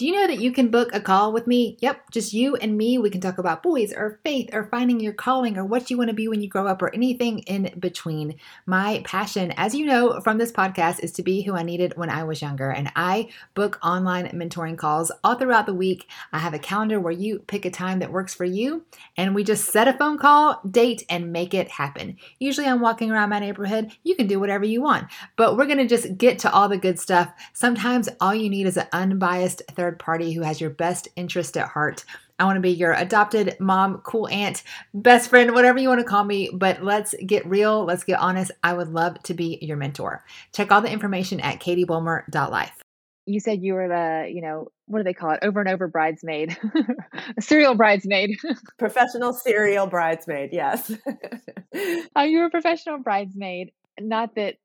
Do 0.00 0.06
you 0.06 0.12
know 0.12 0.28
that 0.28 0.40
you 0.40 0.50
can 0.50 0.70
book 0.70 0.94
a 0.94 1.00
call 1.02 1.30
with 1.30 1.46
me? 1.46 1.76
Yep, 1.80 2.10
just 2.10 2.32
you 2.32 2.56
and 2.56 2.78
me. 2.78 2.96
We 2.96 3.10
can 3.10 3.20
talk 3.20 3.36
about 3.36 3.62
boys 3.62 3.92
or 3.92 4.18
faith 4.24 4.48
or 4.54 4.64
finding 4.64 4.98
your 4.98 5.12
calling 5.12 5.58
or 5.58 5.64
what 5.66 5.90
you 5.90 5.98
want 5.98 6.08
to 6.08 6.14
be 6.14 6.26
when 6.26 6.40
you 6.40 6.48
grow 6.48 6.66
up 6.66 6.80
or 6.80 6.94
anything 6.94 7.40
in 7.40 7.74
between. 7.78 8.36
My 8.64 9.02
passion, 9.04 9.52
as 9.58 9.74
you 9.74 9.84
know 9.84 10.18
from 10.22 10.38
this 10.38 10.52
podcast, 10.52 11.00
is 11.00 11.12
to 11.12 11.22
be 11.22 11.42
who 11.42 11.54
I 11.54 11.64
needed 11.64 11.98
when 11.98 12.08
I 12.08 12.24
was 12.24 12.40
younger. 12.40 12.70
And 12.70 12.90
I 12.96 13.28
book 13.52 13.78
online 13.82 14.28
mentoring 14.28 14.78
calls 14.78 15.12
all 15.22 15.34
throughout 15.34 15.66
the 15.66 15.74
week. 15.74 16.08
I 16.32 16.38
have 16.38 16.54
a 16.54 16.58
calendar 16.58 16.98
where 16.98 17.12
you 17.12 17.40
pick 17.40 17.66
a 17.66 17.70
time 17.70 17.98
that 17.98 18.10
works 18.10 18.34
for 18.34 18.46
you 18.46 18.86
and 19.18 19.34
we 19.34 19.44
just 19.44 19.66
set 19.66 19.86
a 19.86 19.92
phone 19.92 20.16
call, 20.16 20.62
date, 20.70 21.04
and 21.10 21.30
make 21.30 21.52
it 21.52 21.68
happen. 21.68 22.16
Usually 22.38 22.66
I'm 22.66 22.80
walking 22.80 23.10
around 23.10 23.28
my 23.28 23.40
neighborhood. 23.40 23.90
You 24.02 24.14
can 24.16 24.28
do 24.28 24.40
whatever 24.40 24.64
you 24.64 24.80
want, 24.80 25.08
but 25.36 25.58
we're 25.58 25.66
going 25.66 25.76
to 25.76 25.86
just 25.86 26.16
get 26.16 26.38
to 26.38 26.50
all 26.50 26.70
the 26.70 26.78
good 26.78 26.98
stuff. 26.98 27.30
Sometimes 27.52 28.08
all 28.18 28.34
you 28.34 28.48
need 28.48 28.66
is 28.66 28.78
an 28.78 28.88
unbiased 28.94 29.60
third 29.72 29.89
third 29.90 29.98
party 29.98 30.32
who 30.32 30.42
has 30.42 30.60
your 30.60 30.70
best 30.70 31.08
interest 31.16 31.56
at 31.56 31.68
heart. 31.68 32.04
I 32.38 32.44
want 32.44 32.56
to 32.56 32.60
be 32.60 32.70
your 32.70 32.92
adopted 32.92 33.56
mom, 33.60 33.98
cool 33.98 34.28
aunt, 34.28 34.62
best 34.94 35.28
friend, 35.28 35.52
whatever 35.52 35.78
you 35.78 35.88
want 35.88 36.00
to 36.00 36.06
call 36.06 36.24
me. 36.24 36.50
But 36.52 36.82
let's 36.82 37.14
get 37.26 37.44
real. 37.46 37.84
Let's 37.84 38.04
get 38.04 38.18
honest. 38.18 38.50
I 38.62 38.72
would 38.72 38.88
love 38.88 39.22
to 39.24 39.34
be 39.34 39.58
your 39.60 39.76
mentor. 39.76 40.24
Check 40.54 40.72
all 40.72 40.80
the 40.80 40.90
information 40.90 41.40
at 41.40 41.60
katiebulmer.life. 41.60 42.80
You 43.26 43.40
said 43.40 43.62
you 43.62 43.74
were 43.74 43.88
the, 43.88 44.32
you 44.32 44.40
know, 44.40 44.68
what 44.86 45.00
do 45.00 45.04
they 45.04 45.12
call 45.12 45.32
it? 45.32 45.40
Over 45.42 45.60
and 45.60 45.68
over 45.68 45.86
bridesmaid, 45.86 46.56
a 47.36 47.42
serial 47.42 47.74
bridesmaid, 47.74 48.38
professional 48.78 49.32
serial 49.32 49.86
bridesmaid. 49.86 50.50
Yes. 50.52 50.90
oh, 52.16 52.22
you 52.22 52.38
were 52.38 52.46
a 52.46 52.50
professional 52.50 52.98
bridesmaid. 52.98 53.72
Not 54.00 54.34
that 54.36 54.56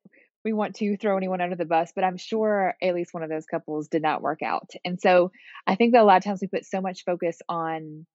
we 0.45 0.53
want 0.53 0.75
to 0.75 0.95
throw 0.95 1.17
anyone 1.17 1.41
under 1.41 1.55
the 1.55 1.65
bus, 1.65 1.91
but 1.93 2.03
I'm 2.03 2.17
sure 2.17 2.75
at 2.81 2.93
least 2.93 3.13
one 3.13 3.23
of 3.23 3.29
those 3.29 3.47
couples 3.47 3.87
did 3.87 4.03
not 4.03 4.21
work 4.21 4.43
out. 4.43 4.69
And 4.85 5.01
so 5.01 5.31
I 5.65 5.75
think 5.75 5.93
that 5.93 6.03
a 6.03 6.05
lot 6.05 6.17
of 6.17 6.23
times 6.23 6.39
we 6.39 6.47
put 6.47 6.65
so 6.65 6.79
much 6.79 7.03
focus 7.03 7.39
on 7.49 8.05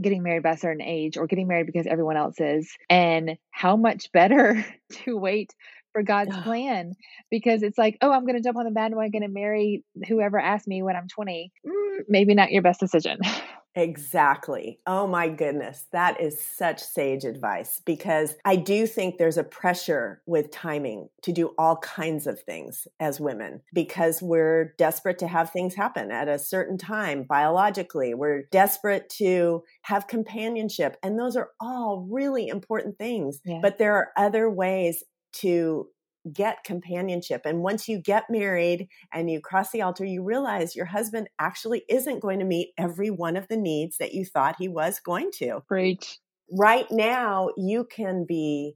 getting 0.00 0.22
married 0.22 0.42
by 0.42 0.52
a 0.52 0.58
certain 0.58 0.82
age 0.82 1.16
or 1.16 1.26
getting 1.26 1.48
married 1.48 1.66
because 1.66 1.86
everyone 1.86 2.18
else 2.18 2.38
is, 2.38 2.70
and 2.90 3.38
how 3.50 3.76
much 3.76 4.12
better 4.12 4.64
to 4.92 5.16
wait 5.16 5.54
for 5.92 6.02
God's 6.02 6.36
plan 6.42 6.94
because 7.30 7.64
it's 7.64 7.78
like, 7.78 7.98
oh, 8.00 8.12
I'm 8.12 8.24
going 8.24 8.36
to 8.36 8.42
jump 8.42 8.58
on 8.58 8.64
the 8.64 8.70
bandwagon 8.70 9.24
and 9.24 9.34
marry 9.34 9.82
whoever 10.06 10.38
asked 10.38 10.68
me 10.68 10.82
when 10.82 10.94
I'm 10.94 11.08
20. 11.08 11.50
Mm, 11.66 11.98
maybe 12.08 12.34
not 12.34 12.52
your 12.52 12.62
best 12.62 12.78
decision. 12.78 13.18
Exactly. 13.74 14.80
Oh 14.86 15.06
my 15.06 15.28
goodness. 15.28 15.86
That 15.92 16.20
is 16.20 16.40
such 16.40 16.82
sage 16.82 17.24
advice 17.24 17.80
because 17.84 18.34
I 18.44 18.56
do 18.56 18.86
think 18.86 19.16
there's 19.16 19.38
a 19.38 19.44
pressure 19.44 20.22
with 20.26 20.50
timing 20.50 21.08
to 21.22 21.32
do 21.32 21.54
all 21.56 21.76
kinds 21.76 22.26
of 22.26 22.40
things 22.40 22.88
as 22.98 23.20
women 23.20 23.62
because 23.72 24.20
we're 24.22 24.74
desperate 24.76 25.18
to 25.20 25.28
have 25.28 25.50
things 25.50 25.74
happen 25.74 26.10
at 26.10 26.28
a 26.28 26.38
certain 26.38 26.78
time 26.78 27.22
biologically. 27.22 28.14
We're 28.14 28.42
desperate 28.50 29.08
to 29.10 29.62
have 29.82 30.08
companionship. 30.08 30.96
And 31.02 31.18
those 31.18 31.36
are 31.36 31.50
all 31.60 32.06
really 32.10 32.48
important 32.48 32.98
things. 32.98 33.40
Yeah. 33.44 33.60
But 33.62 33.78
there 33.78 33.94
are 33.94 34.10
other 34.16 34.50
ways 34.50 35.04
to 35.32 35.86
get 36.32 36.64
companionship. 36.64 37.42
And 37.44 37.62
once 37.62 37.88
you 37.88 37.98
get 37.98 38.24
married 38.30 38.88
and 39.12 39.30
you 39.30 39.40
cross 39.40 39.70
the 39.70 39.82
altar, 39.82 40.04
you 40.04 40.22
realize 40.22 40.76
your 40.76 40.86
husband 40.86 41.28
actually 41.38 41.84
isn't 41.88 42.20
going 42.20 42.38
to 42.38 42.44
meet 42.44 42.70
every 42.78 43.10
one 43.10 43.36
of 43.36 43.48
the 43.48 43.56
needs 43.56 43.98
that 43.98 44.14
you 44.14 44.24
thought 44.24 44.56
he 44.58 44.68
was 44.68 45.00
going 45.00 45.30
to. 45.38 45.60
Great. 45.68 46.18
Right 46.52 46.86
now, 46.90 47.50
you 47.56 47.84
can 47.84 48.24
be 48.26 48.74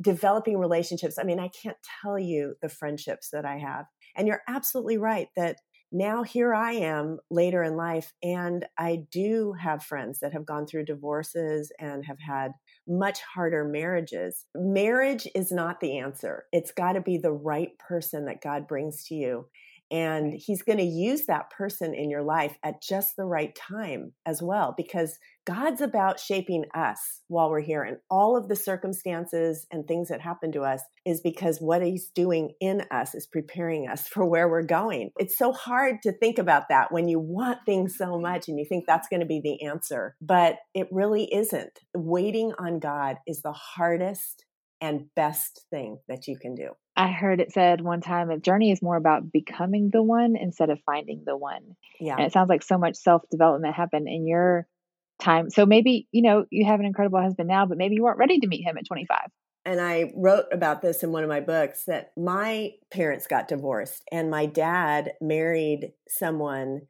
developing 0.00 0.58
relationships. 0.58 1.18
I 1.18 1.22
mean, 1.22 1.38
I 1.38 1.48
can't 1.48 1.76
tell 2.02 2.18
you 2.18 2.54
the 2.60 2.68
friendships 2.68 3.30
that 3.30 3.44
I 3.44 3.58
have. 3.58 3.86
And 4.16 4.26
you're 4.26 4.42
absolutely 4.48 4.98
right 4.98 5.28
that 5.36 5.58
now 5.92 6.24
here 6.24 6.52
I 6.52 6.72
am 6.72 7.18
later 7.30 7.62
in 7.62 7.76
life, 7.76 8.12
and 8.20 8.66
I 8.76 9.04
do 9.12 9.52
have 9.52 9.84
friends 9.84 10.18
that 10.20 10.32
have 10.32 10.44
gone 10.44 10.66
through 10.66 10.86
divorces 10.86 11.70
and 11.78 12.04
have 12.04 12.18
had 12.18 12.50
much 12.86 13.20
harder 13.22 13.64
marriages. 13.64 14.44
Marriage 14.54 15.26
is 15.34 15.50
not 15.50 15.80
the 15.80 15.98
answer. 15.98 16.44
It's 16.52 16.72
got 16.72 16.92
to 16.92 17.00
be 17.00 17.18
the 17.18 17.32
right 17.32 17.70
person 17.78 18.26
that 18.26 18.42
God 18.42 18.68
brings 18.68 19.04
to 19.06 19.14
you. 19.14 19.46
And 19.90 20.34
he's 20.34 20.62
going 20.62 20.78
to 20.78 20.84
use 20.84 21.26
that 21.26 21.50
person 21.50 21.94
in 21.94 22.10
your 22.10 22.22
life 22.22 22.56
at 22.64 22.82
just 22.82 23.16
the 23.16 23.24
right 23.24 23.54
time 23.54 24.12
as 24.26 24.42
well, 24.42 24.74
because 24.76 25.18
God's 25.46 25.80
about 25.80 26.18
shaping 26.18 26.64
us 26.74 27.20
while 27.28 27.50
we're 27.50 27.60
here. 27.60 27.82
And 27.82 27.98
all 28.10 28.36
of 28.36 28.48
the 28.48 28.56
circumstances 28.56 29.66
and 29.70 29.86
things 29.86 30.08
that 30.08 30.20
happen 30.20 30.52
to 30.52 30.62
us 30.62 30.80
is 31.04 31.20
because 31.20 31.58
what 31.58 31.82
he's 31.82 32.10
doing 32.14 32.52
in 32.60 32.82
us 32.90 33.14
is 33.14 33.26
preparing 33.26 33.88
us 33.88 34.08
for 34.12 34.24
where 34.24 34.48
we're 34.48 34.62
going. 34.62 35.10
It's 35.18 35.38
so 35.38 35.52
hard 35.52 35.96
to 36.02 36.12
think 36.12 36.38
about 36.38 36.68
that 36.70 36.92
when 36.92 37.08
you 37.08 37.18
want 37.20 37.58
things 37.66 37.96
so 37.96 38.18
much 38.18 38.48
and 38.48 38.58
you 38.58 38.64
think 38.66 38.84
that's 38.86 39.08
going 39.08 39.20
to 39.20 39.26
be 39.26 39.40
the 39.42 39.66
answer, 39.66 40.16
but 40.20 40.56
it 40.74 40.88
really 40.90 41.32
isn't. 41.32 41.78
Waiting 41.94 42.52
on 42.58 42.78
God 42.78 43.16
is 43.26 43.42
the 43.42 43.52
hardest 43.52 44.44
and 44.80 45.06
best 45.14 45.64
thing 45.70 45.98
that 46.08 46.26
you 46.26 46.36
can 46.38 46.54
do. 46.54 46.70
I 46.96 47.08
heard 47.08 47.40
it 47.40 47.52
said 47.52 47.80
one 47.80 48.00
time 48.00 48.30
a 48.30 48.38
journey 48.38 48.70
is 48.70 48.82
more 48.82 48.96
about 48.96 49.32
becoming 49.32 49.90
the 49.92 50.02
one 50.02 50.36
instead 50.36 50.70
of 50.70 50.78
finding 50.86 51.22
the 51.26 51.36
one. 51.36 51.76
Yeah. 51.98 52.14
And 52.16 52.26
it 52.26 52.32
sounds 52.32 52.48
like 52.48 52.62
so 52.62 52.78
much 52.78 52.96
self 52.96 53.22
development 53.30 53.74
happened 53.74 54.08
in 54.08 54.26
your 54.26 54.66
time. 55.20 55.50
So 55.50 55.66
maybe, 55.66 56.08
you 56.12 56.22
know, 56.22 56.44
you 56.50 56.64
have 56.66 56.80
an 56.80 56.86
incredible 56.86 57.20
husband 57.20 57.48
now, 57.48 57.66
but 57.66 57.78
maybe 57.78 57.94
you 57.96 58.02
weren't 58.02 58.18
ready 58.18 58.38
to 58.38 58.46
meet 58.46 58.64
him 58.64 58.76
at 58.78 58.86
25. 58.86 59.18
And 59.66 59.80
I 59.80 60.12
wrote 60.14 60.44
about 60.52 60.82
this 60.82 61.02
in 61.02 61.10
one 61.10 61.22
of 61.22 61.28
my 61.28 61.40
books 61.40 61.84
that 61.86 62.12
my 62.16 62.72
parents 62.92 63.26
got 63.26 63.48
divorced 63.48 64.02
and 64.12 64.30
my 64.30 64.46
dad 64.46 65.12
married 65.20 65.92
someone 66.08 66.82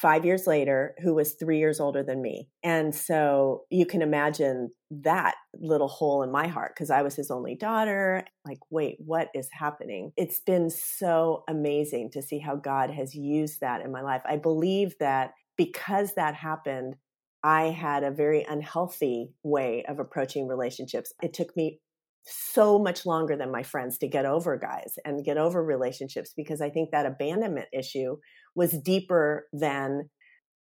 five 0.00 0.24
years 0.24 0.46
later 0.46 0.94
who 1.02 1.12
was 1.14 1.32
three 1.32 1.58
years 1.58 1.80
older 1.80 2.04
than 2.04 2.22
me. 2.22 2.48
And 2.62 2.94
so 2.94 3.64
you 3.68 3.84
can 3.84 4.00
imagine 4.00 4.70
that 4.90 5.34
little 5.54 5.88
hole 5.88 6.22
in 6.22 6.30
my 6.30 6.46
heart 6.46 6.72
because 6.74 6.90
I 6.90 7.02
was 7.02 7.16
his 7.16 7.32
only 7.32 7.56
daughter. 7.56 8.24
Like, 8.46 8.60
wait, 8.70 8.98
what 9.04 9.28
is 9.34 9.48
happening? 9.52 10.12
It's 10.16 10.38
been 10.38 10.70
so 10.70 11.42
amazing 11.48 12.10
to 12.12 12.22
see 12.22 12.38
how 12.38 12.54
God 12.54 12.90
has 12.90 13.14
used 13.14 13.60
that 13.60 13.80
in 13.80 13.90
my 13.90 14.02
life. 14.02 14.22
I 14.24 14.36
believe 14.36 14.94
that 15.00 15.32
because 15.56 16.14
that 16.14 16.36
happened, 16.36 16.94
I 17.42 17.64
had 17.64 18.04
a 18.04 18.12
very 18.12 18.46
unhealthy 18.48 19.32
way 19.42 19.84
of 19.88 19.98
approaching 19.98 20.46
relationships. 20.46 21.12
It 21.22 21.32
took 21.32 21.56
me 21.56 21.80
so 22.24 22.78
much 22.78 23.06
longer 23.06 23.36
than 23.36 23.52
my 23.52 23.62
friends 23.62 23.98
to 23.98 24.08
get 24.08 24.26
over 24.26 24.56
guys 24.58 24.94
and 25.04 25.24
get 25.24 25.38
over 25.38 25.62
relationships 25.64 26.32
because 26.36 26.60
I 26.60 26.70
think 26.70 26.90
that 26.90 27.06
abandonment 27.06 27.68
issue 27.72 28.16
was 28.54 28.72
deeper 28.72 29.46
than 29.52 30.10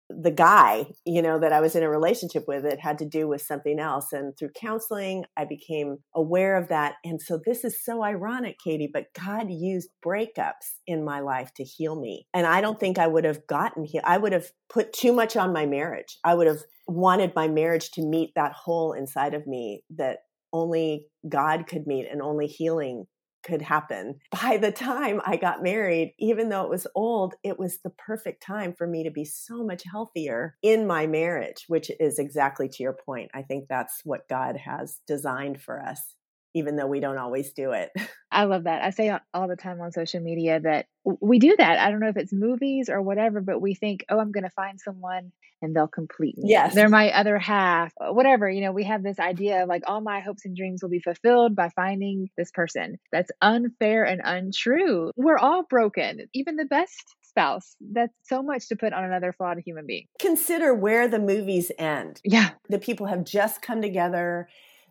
the 0.10 0.32
guy, 0.32 0.88
you 1.06 1.22
know, 1.22 1.40
that 1.40 1.54
I 1.54 1.62
was 1.62 1.76
in 1.76 1.84
a 1.84 1.90
relationship 1.90 2.46
with. 2.48 2.66
It 2.66 2.80
had 2.80 2.98
to 2.98 3.06
do 3.06 3.28
with 3.28 3.42
something 3.42 3.80
else. 3.80 4.12
And 4.12 4.36
through 4.38 4.50
counseling, 4.60 5.26
I 5.38 5.46
became 5.46 5.98
aware 6.16 6.58
of 6.58 6.68
that. 6.70 6.96
And 7.04 7.22
so 7.22 7.40
this 7.46 7.64
is 7.64 7.84
so 7.84 8.04
ironic, 8.04 8.58
Katie, 8.64 8.90
but 8.92 9.14
God 9.14 9.52
used 9.52 9.90
breakups 10.04 10.78
in 10.88 11.06
my 11.06 11.20
life 11.20 11.54
to 11.56 11.64
heal 11.64 12.00
me. 12.00 12.26
And 12.34 12.48
I 12.48 12.60
don't 12.60 12.80
think 12.80 12.98
I 12.98 13.08
would 13.08 13.24
have 13.24 13.46
gotten 13.46 13.86
here. 13.86 14.02
I 14.04 14.18
would 14.18 14.34
have 14.34 14.48
put 14.68 14.94
too 14.94 15.14
much 15.14 15.38
on 15.38 15.54
my 15.54 15.68
marriage. 15.68 16.18
I 16.24 16.34
would 16.34 16.48
have 16.48 16.64
wanted 16.88 17.36
my 17.36 17.48
marriage 17.48 17.92
to 17.92 18.02
meet 18.02 18.32
that 18.36 18.54
hole 18.54 18.94
inside 18.94 19.36
of 19.36 19.46
me 19.46 19.84
that 19.92 20.20
only 20.54 21.08
God 21.28 21.68
could 21.68 21.88
meet 21.88 22.08
and 22.10 22.22
only 22.22 22.48
healing 22.48 23.06
could 23.44 23.62
happen. 23.62 24.20
By 24.42 24.58
the 24.58 24.72
time 24.72 25.22
I 25.26 25.38
got 25.38 25.64
married, 25.64 26.14
even 26.20 26.50
though 26.50 26.64
it 26.64 26.70
was 26.70 26.88
old, 26.96 27.36
it 27.44 27.58
was 27.58 27.80
the 27.84 27.92
perfect 27.92 28.44
time 28.44 28.74
for 28.78 28.88
me 28.88 29.04
to 29.04 29.12
be 29.12 29.26
so 29.26 29.64
much 29.64 29.84
healthier 29.90 30.56
in 30.62 30.88
my 30.88 31.08
marriage, 31.08 31.66
which 31.68 31.92
is 32.00 32.20
exactly 32.20 32.68
to 32.68 32.84
your 32.84 32.98
point. 33.06 33.32
I 33.34 33.44
think 33.44 33.66
that's 33.68 34.02
what 34.04 34.28
God 34.28 34.58
has 34.58 35.00
designed 35.08 35.62
for 35.62 35.82
us 35.82 36.16
even 36.54 36.76
though 36.76 36.88
we 36.88 37.00
don't 37.00 37.18
always 37.18 37.54
do 37.54 37.72
it. 37.72 37.92
I 38.32 38.44
love 38.44 38.66
that. 38.66 38.84
I 38.84 38.92
say 38.92 39.12
all 39.34 39.48
the 39.48 39.56
time 39.56 39.82
on 39.82 39.92
social 39.92 40.20
media 40.20 40.60
that 40.60 40.86
we 41.04 41.40
do 41.40 41.56
that. 41.58 41.80
I 41.80 41.90
don't 41.90 42.00
know 42.00 42.10
if 42.10 42.18
it's 42.18 42.34
movies 42.34 42.90
or 42.90 43.02
whatever, 43.02 43.42
but 43.42 43.62
we 43.62 43.74
think, 43.74 44.06
oh, 44.10 44.20
I'm 44.20 44.32
going 44.32 44.44
to 44.44 44.50
find 44.52 44.80
someone 44.80 45.32
and 45.62 45.76
they'll 45.76 45.88
complete 45.88 46.38
me. 46.38 46.50
Yes. 46.50 46.74
They're 46.74 46.90
my 46.90 47.12
other 47.12 47.38
half, 47.38 47.92
uh, 48.00 48.14
whatever. 48.14 48.50
You 48.50 48.62
know, 48.62 48.72
we 48.72 48.86
have 48.86 49.04
this 49.04 49.20
idea 49.20 49.64
of 49.64 49.70
like 49.70 49.84
all 49.88 50.02
my 50.02 50.20
hopes 50.20 50.46
and 50.46 50.56
dreams 50.56 50.82
will 50.82 50.90
be 50.90 51.00
fulfilled 51.00 51.56
by 51.56 51.70
finding 51.70 52.30
this 52.38 52.52
person. 52.52 52.98
That's 53.12 53.32
unfair 53.42 54.04
and 54.04 54.22
untrue. 54.24 55.12
We're 55.16 55.38
all 55.38 55.64
broken, 55.64 56.28
even 56.34 56.56
the 56.56 56.66
best 56.66 57.16
spouse. 57.24 57.76
That's 57.82 58.14
so 58.24 58.42
much 58.42 58.68
to 58.70 58.76
put 58.76 58.94
on 58.94 59.04
another 59.04 59.34
flawed 59.34 59.60
human 59.64 59.86
being. 59.86 60.06
Consider 60.20 60.74
where 60.74 61.08
the 61.08 61.20
movies 61.20 61.72
end. 61.78 62.22
Yeah. 62.24 62.52
The 62.70 62.80
people 62.80 63.08
have 63.08 63.24
just 63.24 63.62
come 63.62 63.82
together 63.82 64.48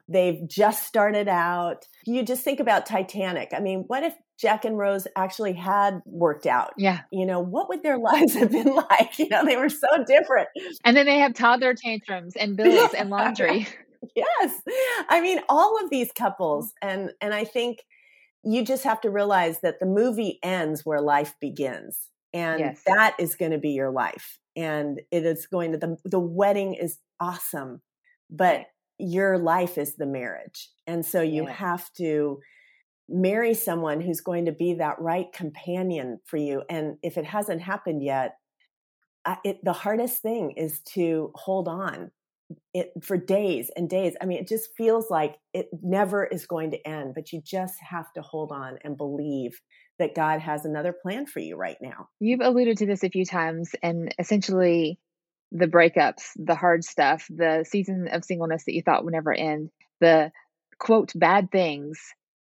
They've 0.09 0.41
just 0.49 0.87
started 0.87 1.29
out. 1.29 1.87
You 2.07 2.23
just 2.23 2.43
think 2.43 2.61
about 2.61 2.87
Titanic. 2.87 3.51
I 3.55 3.61
mean, 3.61 3.85
what 3.89 4.03
if 4.03 4.15
Jack 4.39 4.65
and 4.65 4.79
Rose 4.79 5.07
actually 5.17 5.53
had 5.53 6.01
worked 6.07 6.47
out? 6.47 6.73
Yeah. 6.79 7.01
You 7.13 7.27
know, 7.27 7.41
what 7.41 7.69
would 7.69 7.83
their 7.83 7.99
lives 7.99 8.35
have 8.35 8.51
been 8.51 8.75
like? 8.75 9.19
You 9.19 9.29
know, 9.29 9.45
they 9.45 9.57
were 9.57 9.69
so 9.69 9.89
different. 10.07 10.49
And 10.85 10.97
then 10.97 11.07
they 11.07 11.19
have 11.19 11.35
toddler 11.35 11.75
tantrums 11.75 12.35
and 12.37 12.57
bills 12.57 12.95
and 12.95 13.11
laundry. 13.11 13.69
yes. 14.17 14.63
I 15.09 15.21
mean, 15.21 15.41
all 15.49 15.83
of 15.83 15.91
these 15.91 16.11
couples 16.13 16.73
and 16.81 17.11
and 17.21 17.35
I 17.35 17.45
think 17.45 17.81
you 18.45 18.65
just 18.65 18.85
have 18.85 19.01
to 19.03 19.11
realize 19.11 19.61
that 19.61 19.81
the 19.81 19.87
movie 19.87 20.39
ends 20.43 20.87
where 20.87 21.01
life 21.01 21.35
begins. 21.41 22.09
And 22.33 22.61
yes. 22.61 22.83
that 22.87 23.17
is 23.19 23.35
going 23.35 23.53
to 23.53 23.59
be 23.59 23.71
your 23.71 23.91
life. 23.91 24.39
And 24.57 25.01
it 25.11 25.25
is 25.25 25.47
going 25.47 25.73
to 25.73 25.79
the 25.79 25.97
the 26.05 26.21
wedding 26.21 26.75
is 26.75 26.99
awesome. 27.21 27.83
But 28.31 28.67
your 28.99 29.39
life 29.39 29.79
is 29.79 29.97
the 29.97 30.07
marriage. 30.07 30.71
And 30.87 31.05
so 31.05 31.21
you 31.23 31.45
yeah. 31.45 31.53
have 31.53 31.93
to 31.95 32.41
marry 33.09 33.55
someone 33.55 34.01
who's 34.01 34.21
going 34.21 34.47
to 34.47 34.53
be 34.53 34.75
that 34.75 35.01
right 35.01 35.33
companion 35.33 36.21
for 36.27 36.37
you. 36.37 36.63
And 36.69 36.97
if 37.03 37.17
it 37.17 37.25
hasn't 37.25 37.63
happened 37.63 38.03
yet, 38.03 38.37
it, 39.45 39.59
the 39.63 39.73
hardest 39.73 40.23
thing 40.23 40.53
is 40.53 40.81
to 40.95 41.33
hold 41.35 41.69
on 41.69 42.11
it 42.73 42.93
for 43.03 43.17
days 43.17 43.71
and 43.77 43.91
days. 43.91 44.15
I 44.21 44.27
mean, 44.27 44.39
it 44.39 44.49
just 44.49 44.71
feels 44.77 45.11
like 45.11 45.37
it 45.53 45.69
never 45.83 46.25
is 46.25 46.47
going 46.47 46.71
to 46.71 46.89
end, 46.89 47.15
but 47.15 47.33
you 47.33 47.43
just 47.45 47.75
have 47.81 48.11
to 48.15 48.23
hold 48.23 48.53
on 48.53 48.79
and 48.85 48.97
believe 48.97 49.61
that 49.99 50.15
God 50.15 50.41
has 50.41 50.65
another 50.65 50.95
plan 50.95 51.27
for 51.27 51.41
you 51.41 51.57
right 51.57 51.77
now. 51.83 52.09
You've 52.21 52.41
alluded 52.41 52.79
to 52.79 52.87
this 52.87 53.05
a 53.05 53.11
few 53.11 53.27
times, 53.27 53.75
and 53.83 54.15
essentially, 54.19 54.99
the 55.53 55.67
breakups, 55.67 56.23
the 56.37 56.55
hard 56.55 56.85
stuff, 56.85 57.27
the 57.31 57.65
season 57.69 58.09
of 58.09 58.25
singleness 58.25 58.65
that 58.65 58.75
you 58.75 58.83
thought 58.83 59.05
would 59.05 59.15
never 59.15 59.33
end, 59.33 59.71
the 60.01 60.31
quote 60.79 61.13
bad 61.15 61.51
things 61.51 61.99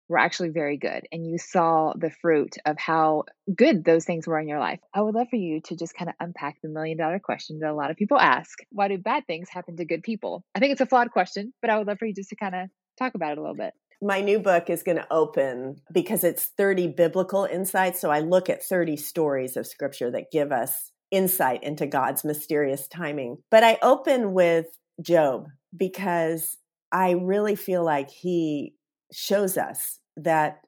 were 0.08 0.18
actually 0.18 0.48
very 0.48 0.78
good 0.78 1.06
and 1.12 1.26
you 1.26 1.38
saw 1.38 1.92
the 1.94 2.10
fruit 2.10 2.56
of 2.64 2.78
how 2.78 3.24
good 3.54 3.84
those 3.84 4.04
things 4.04 4.26
were 4.26 4.38
in 4.38 4.48
your 4.48 4.58
life. 4.58 4.80
I 4.94 5.02
would 5.02 5.14
love 5.14 5.28
for 5.28 5.36
you 5.36 5.60
to 5.66 5.76
just 5.76 5.94
kind 5.94 6.08
of 6.08 6.14
unpack 6.18 6.56
the 6.62 6.68
million 6.68 6.96
dollar 6.96 7.18
question 7.18 7.58
that 7.60 7.70
a 7.70 7.74
lot 7.74 7.90
of 7.90 7.96
people 7.96 8.18
ask. 8.18 8.58
Why 8.70 8.88
do 8.88 8.98
bad 8.98 9.26
things 9.26 9.48
happen 9.50 9.76
to 9.76 9.84
good 9.84 10.02
people? 10.02 10.44
I 10.54 10.60
think 10.60 10.72
it's 10.72 10.80
a 10.80 10.86
flawed 10.86 11.10
question, 11.10 11.52
but 11.60 11.70
I 11.70 11.78
would 11.78 11.86
love 11.86 11.98
for 11.98 12.06
you 12.06 12.14
just 12.14 12.30
to 12.30 12.36
kind 12.36 12.54
of 12.54 12.68
talk 12.98 13.14
about 13.14 13.32
it 13.32 13.38
a 13.38 13.40
little 13.42 13.56
bit. 13.56 13.74
My 14.00 14.20
new 14.20 14.38
book 14.38 14.70
is 14.70 14.82
going 14.82 14.96
to 14.96 15.06
open 15.10 15.82
because 15.92 16.22
it's 16.22 16.46
30 16.56 16.88
biblical 16.88 17.44
insights. 17.44 18.00
So 18.00 18.10
I 18.10 18.20
look 18.20 18.48
at 18.48 18.62
30 18.62 18.96
stories 18.96 19.56
of 19.56 19.66
scripture 19.66 20.10
that 20.12 20.30
give 20.30 20.52
us 20.52 20.92
insight 21.10 21.62
into 21.62 21.86
God's 21.86 22.24
mysterious 22.24 22.88
timing. 22.88 23.38
But 23.50 23.64
I 23.64 23.78
open 23.82 24.32
with 24.32 24.66
Job 25.00 25.46
because 25.76 26.56
I 26.92 27.12
really 27.12 27.56
feel 27.56 27.84
like 27.84 28.10
he 28.10 28.74
shows 29.12 29.56
us 29.56 29.98
that, 30.16 30.60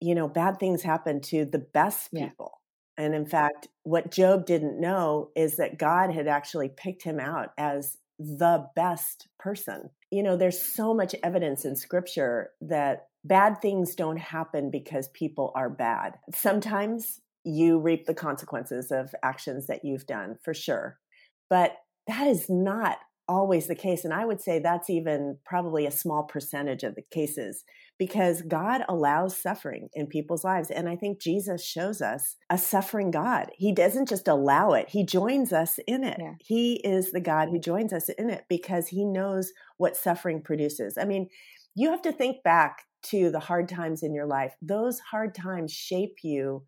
you 0.00 0.14
know, 0.14 0.28
bad 0.28 0.58
things 0.58 0.82
happen 0.82 1.20
to 1.22 1.44
the 1.44 1.58
best 1.58 2.12
people. 2.12 2.60
Yeah. 2.98 3.04
And 3.04 3.14
in 3.14 3.26
fact, 3.26 3.68
what 3.82 4.10
Job 4.10 4.46
didn't 4.46 4.80
know 4.80 5.30
is 5.36 5.56
that 5.56 5.78
God 5.78 6.12
had 6.12 6.26
actually 6.28 6.70
picked 6.70 7.02
him 7.02 7.20
out 7.20 7.50
as 7.58 7.96
the 8.18 8.66
best 8.74 9.28
person. 9.38 9.90
You 10.10 10.22
know, 10.22 10.36
there's 10.36 10.60
so 10.60 10.94
much 10.94 11.14
evidence 11.22 11.66
in 11.66 11.76
scripture 11.76 12.50
that 12.62 13.08
bad 13.24 13.60
things 13.60 13.94
don't 13.94 14.18
happen 14.18 14.70
because 14.70 15.08
people 15.08 15.52
are 15.54 15.68
bad. 15.68 16.14
Sometimes 16.34 17.20
you 17.46 17.78
reap 17.78 18.06
the 18.06 18.14
consequences 18.14 18.90
of 18.90 19.14
actions 19.22 19.68
that 19.68 19.84
you've 19.84 20.06
done 20.06 20.36
for 20.42 20.52
sure. 20.52 20.98
But 21.48 21.76
that 22.08 22.26
is 22.26 22.50
not 22.50 22.98
always 23.28 23.66
the 23.66 23.74
case. 23.74 24.04
And 24.04 24.12
I 24.12 24.24
would 24.24 24.40
say 24.40 24.58
that's 24.58 24.90
even 24.90 25.38
probably 25.44 25.86
a 25.86 25.90
small 25.90 26.24
percentage 26.24 26.82
of 26.82 26.94
the 26.94 27.02
cases 27.10 27.64
because 27.98 28.42
God 28.42 28.82
allows 28.88 29.36
suffering 29.36 29.88
in 29.94 30.06
people's 30.06 30.44
lives. 30.44 30.70
And 30.70 30.88
I 30.88 30.96
think 30.96 31.20
Jesus 31.20 31.64
shows 31.64 32.00
us 32.00 32.36
a 32.50 32.58
suffering 32.58 33.10
God. 33.10 33.50
He 33.56 33.72
doesn't 33.72 34.08
just 34.08 34.28
allow 34.28 34.72
it, 34.72 34.88
He 34.88 35.04
joins 35.04 35.52
us 35.52 35.78
in 35.86 36.04
it. 36.04 36.18
Yeah. 36.20 36.34
He 36.40 36.74
is 36.84 37.12
the 37.12 37.20
God 37.20 37.48
who 37.48 37.58
joins 37.58 37.92
us 37.92 38.08
in 38.10 38.30
it 38.30 38.44
because 38.48 38.88
He 38.88 39.04
knows 39.04 39.52
what 39.76 39.96
suffering 39.96 40.42
produces. 40.42 40.98
I 40.98 41.04
mean, 41.04 41.28
you 41.74 41.90
have 41.90 42.02
to 42.02 42.12
think 42.12 42.42
back 42.42 42.82
to 43.04 43.30
the 43.30 43.40
hard 43.40 43.68
times 43.68 44.02
in 44.02 44.14
your 44.14 44.26
life. 44.26 44.54
Those 44.62 44.98
hard 44.98 45.34
times 45.34 45.72
shape 45.72 46.16
you 46.22 46.64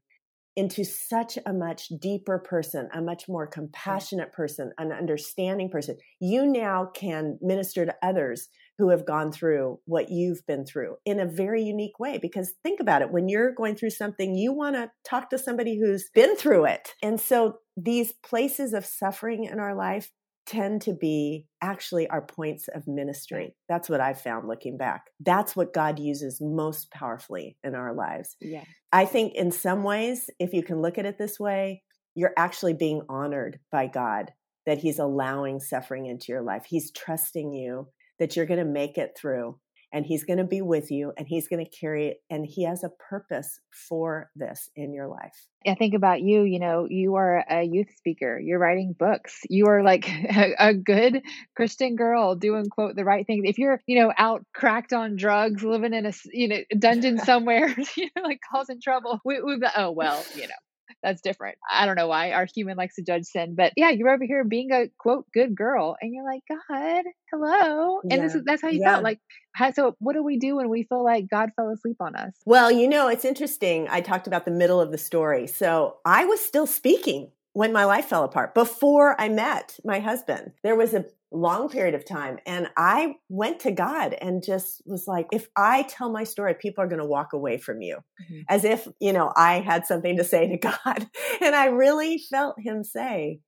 into 0.59 0.85
such 0.85 1.38
a 1.47 1.53
much 1.53 1.87
deeper 2.01 2.37
person, 2.37 2.88
a 2.92 3.01
much 3.01 3.29
more 3.29 3.47
compassionate 3.47 4.33
person, 4.33 4.73
an 4.77 4.90
understanding 4.90 5.71
person. 5.71 5.97
You 6.18 6.47
now 6.47 6.90
can 6.92 7.38
minister 7.40 7.87
to 7.87 7.94
others 8.03 8.49
who 8.77 8.90
have 8.90 9.07
gone 9.07 9.31
through 9.31 9.79
what 9.85 10.11
you've 10.11 10.44
been 10.49 10.66
through 10.66 10.97
in 11.05 11.21
a 11.21 11.27
very 11.27 11.62
unique 11.62 12.01
way. 12.01 12.18
Because 12.21 12.55
think 12.64 12.81
about 12.81 13.03
it 13.03 13.12
when 13.12 13.29
you're 13.29 13.53
going 13.53 13.77
through 13.77 13.90
something, 13.90 14.35
you 14.35 14.53
want 14.53 14.75
to 14.75 14.90
talk 15.09 15.31
to 15.31 15.38
somebody 15.38 15.79
who's 15.79 16.11
been 16.12 16.35
through 16.35 16.64
it. 16.64 16.88
And 17.05 17.21
so 17.21 17.59
these 17.77 18.12
places 18.25 18.73
of 18.73 18.85
suffering 18.85 19.44
in 19.44 19.61
our 19.61 19.77
life 19.77 20.11
tend 20.48 20.82
to 20.82 20.94
be 20.94 21.46
actually 21.61 22.08
our 22.08 22.22
points 22.22 22.68
of 22.68 22.88
ministry. 22.88 23.54
That's 23.68 23.88
what 23.88 24.00
I've 24.00 24.20
found 24.20 24.48
looking 24.48 24.78
back. 24.78 25.04
That's 25.20 25.54
what 25.54 25.74
God 25.74 25.98
uses 25.98 26.40
most 26.40 26.90
powerfully 26.90 27.58
in 27.62 27.74
our 27.74 27.94
lives. 27.94 28.34
Yeah. 28.40 28.64
I 28.90 29.04
think 29.04 29.34
in 29.34 29.52
some 29.52 29.82
ways, 29.82 30.30
if 30.38 30.54
you 30.54 30.62
can 30.62 30.80
look 30.80 30.96
at 30.96 31.04
it 31.04 31.18
this 31.18 31.38
way, 31.38 31.82
you're 32.14 32.32
actually 32.37 32.72
being 32.72 33.02
honored 33.08 33.61
by 33.70 33.87
God 33.87 34.32
that 34.64 34.78
He's 34.78 34.98
allowing 34.98 35.61
suffering 35.61 36.06
into 36.06 36.32
your 36.32 36.42
life. 36.42 36.64
He's 36.66 36.90
trusting 36.92 37.52
you 37.52 37.88
that 38.18 38.34
you're 38.34 38.46
going 38.46 38.58
to 38.58 38.64
make 38.64 38.98
it 38.98 39.16
through 39.16 39.58
and 39.92 40.05
he's 40.05 40.24
going 40.24 40.38
to 40.38 40.44
be 40.44 40.61
with 40.61 40.90
you 40.90 41.12
and 41.16 41.27
he's 41.27 41.48
going 41.48 41.64
to 41.64 41.70
carry 41.70 42.09
it 42.09 42.18
and 42.31 42.46
he 42.46 42.64
has 42.64 42.85
a 42.85 42.90
purpose 43.11 43.61
for 43.88 44.31
this 44.37 44.68
in 44.77 44.92
your 44.92 45.09
life. 45.09 45.46
I 45.66 45.74
think 45.74 45.94
about 45.94 46.22
you 46.22 46.42
you 46.42 46.61
know 46.61 46.87
you 46.88 47.16
are 47.16 47.44
a 47.51 47.62
youth 47.62 47.88
speaker 47.96 48.38
you're 48.38 48.61
writing 48.61 48.94
books 48.96 49.40
you 49.51 49.66
are 49.66 49.83
like 49.83 50.09
a, 50.11 50.55
a 50.59 50.74
good 50.74 51.22
christian 51.57 51.96
girl 51.96 52.37
doing 52.37 52.66
quote 52.70 52.96
the 52.96 53.05
right 53.05 53.27
thing. 53.27 53.42
If 53.44 53.59
you're 53.59 53.81
you 53.87 54.01
know 54.01 54.12
out 54.16 54.44
cracked 54.55 54.92
on 54.92 55.16
drugs 55.16 55.62
living 55.62 55.94
in 55.94 56.07
a 56.07 56.12
you 56.33 56.48
know 56.48 56.59
dungeon 56.79 57.18
somewhere 57.24 57.74
you 57.96 58.09
know 58.16 58.22
like 58.22 58.40
causing 58.51 58.81
trouble 58.81 59.20
we, 59.24 59.40
we 59.42 59.61
oh 59.77 59.90
well 59.90 60.24
you 60.35 60.42
know 60.42 60.55
that's 61.02 61.20
different. 61.20 61.58
I 61.70 61.87
don't 61.87 61.96
know 61.96 62.08
why 62.08 62.32
our 62.32 62.46
human 62.52 62.76
likes 62.76 62.96
to 62.96 63.02
judge 63.02 63.24
sin, 63.24 63.54
but 63.54 63.72
yeah, 63.76 63.90
you're 63.90 64.11
over 64.11 64.24
here 64.24 64.44
being 64.44 64.72
a 64.72 64.90
quote 64.98 65.26
good 65.32 65.54
girl, 65.54 65.96
and 66.00 66.12
you're 66.12 66.24
like, 66.24 66.42
God, 66.48 67.04
hello, 67.30 68.00
and 68.11 68.22
this 68.22 68.34
is 68.34 68.42
that's 68.44 68.62
how 68.62 68.68
you 68.68 68.80
yeah. 68.80 68.92
felt. 68.92 69.04
Like, 69.04 69.20
how, 69.54 69.72
so 69.72 69.96
what 69.98 70.14
do 70.14 70.22
we 70.22 70.38
do 70.38 70.56
when 70.56 70.68
we 70.68 70.84
feel 70.84 71.04
like 71.04 71.28
God 71.30 71.50
fell 71.56 71.70
asleep 71.70 71.96
on 72.00 72.16
us? 72.16 72.34
Well, 72.44 72.70
you 72.70 72.88
know, 72.88 73.08
it's 73.08 73.24
interesting. 73.24 73.87
I 73.90 74.00
talked 74.00 74.26
about 74.26 74.44
the 74.44 74.50
middle 74.50 74.80
of 74.80 74.90
the 74.90 74.98
story, 74.98 75.46
so 75.46 75.98
I 76.04 76.24
was 76.24 76.40
still 76.40 76.66
speaking 76.66 77.30
when 77.59 77.73
my 77.73 77.85
life 77.85 78.05
fell 78.05 78.23
apart 78.23 78.55
before 78.55 79.21
I 79.21 79.29
met 79.29 79.81
my 79.85 79.99
husband. 79.99 80.53
There 80.62 80.77
was 80.77 80.94
a 80.94 81.07
long 81.33 81.68
period 81.68 81.97
of 81.97 82.07
time. 82.07 82.38
And 82.47 82.68
I 82.77 83.16
went 83.29 83.59
to 83.62 83.73
God 83.73 84.14
and 84.14 84.44
just 84.44 84.81
was 84.87 85.09
like, 85.09 85.27
if 85.33 85.49
I 85.57 85.83
tell 85.83 86.09
my 86.09 86.23
story, 86.23 86.55
people 86.55 86.85
are 86.85 86.87
going 86.87 87.03
to 87.03 87.05
walk 87.05 87.33
away 87.33 87.59
from 87.59 87.83
you 87.83 87.97
mm-hmm. 88.23 88.42
as 88.49 88.64
if, 88.64 88.87
you 89.01 89.12
know, 89.12 89.33
I 89.35 89.59
had 89.59 89.87
something 89.87 90.18
to 90.18 90.23
say 90.23 90.47
to 90.47 90.57
God. 90.85 91.09
And 91.42 91.57
I 91.57 91.66
really 91.66 92.23
felt 92.31 92.55
him 92.61 92.85
say, 92.85 93.40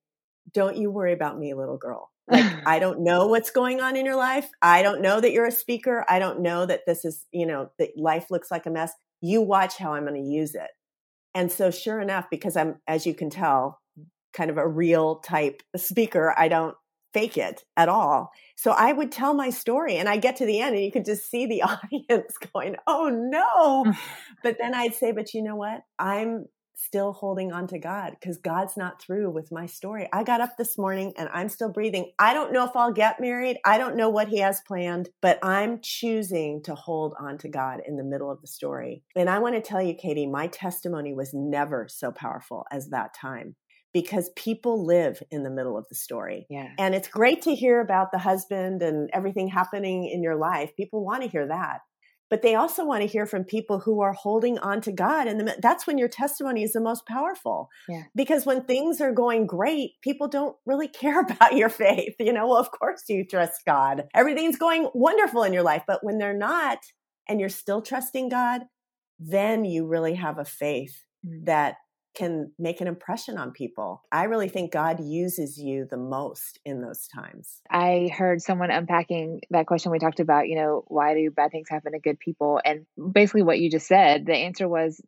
don't 0.53 0.75
you 0.75 0.91
worry 0.91 1.13
about 1.13 1.39
me, 1.39 1.53
little 1.53 1.77
girl. 1.77 2.11
Like, 2.29 2.53
I 2.65 2.79
don't 2.79 3.05
know 3.05 3.27
what's 3.27 3.51
going 3.51 3.79
on 3.79 3.95
in 3.95 4.05
your 4.05 4.17
life. 4.17 4.49
I 4.61 4.83
don't 4.83 5.01
know 5.01 5.21
that 5.21 5.31
you're 5.31 5.47
a 5.47 5.53
speaker. 5.53 6.03
I 6.09 6.19
don't 6.19 6.41
know 6.41 6.65
that 6.65 6.81
this 6.85 7.05
is, 7.05 7.25
you 7.31 7.45
know, 7.45 7.69
that 7.79 7.91
life 7.95 8.25
looks 8.29 8.51
like 8.51 8.65
a 8.65 8.71
mess. 8.71 8.91
You 9.21 9.41
watch 9.41 9.77
how 9.77 9.93
I'm 9.93 10.05
going 10.05 10.21
to 10.21 10.29
use 10.29 10.53
it. 10.53 10.71
And 11.33 11.49
so, 11.49 11.71
sure 11.71 12.01
enough, 12.01 12.25
because 12.29 12.57
I'm, 12.57 12.81
as 12.89 13.05
you 13.05 13.13
can 13.13 13.29
tell, 13.29 13.80
kind 14.33 14.49
of 14.49 14.57
a 14.57 14.67
real 14.67 15.17
type 15.17 15.61
speaker, 15.75 16.33
I 16.37 16.47
don't 16.47 16.75
fake 17.13 17.37
it 17.37 17.63
at 17.75 17.89
all. 17.89 18.31
So 18.55 18.71
I 18.71 18.93
would 18.93 19.11
tell 19.11 19.33
my 19.33 19.49
story 19.49 19.97
and 19.97 20.07
I 20.07 20.17
get 20.17 20.37
to 20.37 20.45
the 20.45 20.59
end 20.59 20.75
and 20.75 20.83
you 20.83 20.91
could 20.91 21.05
just 21.05 21.29
see 21.29 21.45
the 21.45 21.63
audience 21.63 22.33
going, 22.53 22.75
oh 22.87 23.09
no. 23.09 23.93
but 24.43 24.57
then 24.59 24.73
I'd 24.73 24.95
say, 24.95 25.11
but 25.11 25.33
you 25.33 25.43
know 25.43 25.55
what? 25.55 25.81
I'm 25.99 26.45
still 26.75 27.13
holding 27.13 27.51
on 27.51 27.67
to 27.67 27.77
God 27.77 28.15
because 28.19 28.37
God's 28.37 28.75
not 28.75 29.01
through 29.01 29.29
with 29.29 29.51
my 29.51 29.65
story. 29.65 30.09
I 30.11 30.23
got 30.23 30.41
up 30.41 30.57
this 30.57 30.77
morning 30.77 31.13
and 31.17 31.29
I'm 31.31 31.49
still 31.49 31.69
breathing. 31.69 32.11
I 32.17 32.33
don't 32.33 32.51
know 32.51 32.65
if 32.65 32.75
I'll 32.75 32.91
get 32.91 33.19
married. 33.19 33.57
I 33.65 33.77
don't 33.77 33.95
know 33.95 34.09
what 34.09 34.29
He 34.29 34.39
has 34.39 34.61
planned, 34.67 35.09
but 35.21 35.37
I'm 35.43 35.79
choosing 35.81 36.63
to 36.63 36.75
hold 36.75 37.13
on 37.19 37.37
to 37.39 37.49
God 37.49 37.81
in 37.87 37.97
the 37.97 38.03
middle 38.03 38.31
of 38.31 38.41
the 38.41 38.47
story. 38.47 39.03
And 39.15 39.29
I 39.29 39.39
want 39.39 39.55
to 39.55 39.61
tell 39.61 39.81
you, 39.81 39.93
Katie, 39.93 40.27
my 40.27 40.47
testimony 40.47 41.13
was 41.13 41.33
never 41.33 41.87
so 41.87 42.11
powerful 42.11 42.65
as 42.71 42.89
that 42.89 43.13
time 43.13 43.55
because 43.93 44.29
people 44.35 44.85
live 44.85 45.21
in 45.31 45.43
the 45.43 45.49
middle 45.49 45.77
of 45.77 45.87
the 45.89 45.95
story. 45.95 46.45
Yeah. 46.49 46.69
And 46.77 46.95
it's 46.95 47.07
great 47.07 47.41
to 47.43 47.55
hear 47.55 47.81
about 47.81 48.11
the 48.11 48.17
husband 48.17 48.81
and 48.81 49.09
everything 49.13 49.47
happening 49.47 50.07
in 50.07 50.23
your 50.23 50.35
life. 50.35 50.71
People 50.75 51.03
want 51.03 51.23
to 51.23 51.29
hear 51.29 51.47
that. 51.47 51.79
But 52.29 52.43
they 52.43 52.55
also 52.55 52.85
want 52.85 53.01
to 53.01 53.07
hear 53.07 53.25
from 53.25 53.43
people 53.43 53.79
who 53.79 53.99
are 53.99 54.13
holding 54.13 54.57
on 54.59 54.79
to 54.81 54.93
God. 54.93 55.27
And 55.27 55.53
that's 55.61 55.85
when 55.85 55.97
your 55.97 56.07
testimony 56.07 56.63
is 56.63 56.71
the 56.71 56.79
most 56.79 57.05
powerful. 57.05 57.67
Yeah. 57.89 58.03
Because 58.15 58.45
when 58.45 58.63
things 58.63 59.01
are 59.01 59.11
going 59.11 59.47
great, 59.47 59.91
people 60.01 60.29
don't 60.29 60.55
really 60.65 60.87
care 61.01 61.19
about 61.19 61.57
your 61.57 61.67
faith. 61.67 62.15
You 62.19 62.31
know, 62.31 62.47
well, 62.47 62.57
of 62.57 62.71
course 62.71 63.03
you 63.09 63.25
trust 63.25 63.65
God. 63.65 64.05
Everything's 64.15 64.57
going 64.57 64.89
wonderful 64.93 65.43
in 65.43 65.51
your 65.51 65.63
life. 65.63 65.83
But 65.85 66.05
when 66.05 66.19
they're 66.19 66.37
not, 66.37 66.79
and 67.27 67.39
you're 67.39 67.49
still 67.49 67.81
trusting 67.81 68.29
God, 68.29 68.61
then 69.19 69.65
you 69.65 69.85
really 69.85 70.15
have 70.15 70.39
a 70.39 70.45
faith 70.45 71.03
mm. 71.25 71.45
that 71.45 71.75
can 72.13 72.51
make 72.59 72.81
an 72.81 72.87
impression 72.87 73.37
on 73.37 73.51
people. 73.51 74.03
I 74.11 74.25
really 74.25 74.49
think 74.49 74.71
God 74.71 75.03
uses 75.03 75.57
you 75.57 75.87
the 75.89 75.97
most 75.97 76.59
in 76.65 76.81
those 76.81 77.07
times. 77.07 77.61
I 77.69 78.09
heard 78.13 78.41
someone 78.41 78.71
unpacking 78.71 79.41
that 79.49 79.67
question 79.67 79.91
we 79.91 79.99
talked 79.99 80.19
about, 80.19 80.47
you 80.47 80.55
know, 80.55 80.83
why 80.87 81.13
do 81.13 81.31
bad 81.31 81.51
things 81.51 81.69
happen 81.69 81.93
to 81.93 81.99
good 81.99 82.19
people? 82.19 82.59
And 82.63 82.85
basically 83.13 83.43
what 83.43 83.59
you 83.59 83.69
just 83.69 83.87
said, 83.87 84.25
the 84.25 84.35
answer 84.35 84.67
was 84.67 85.01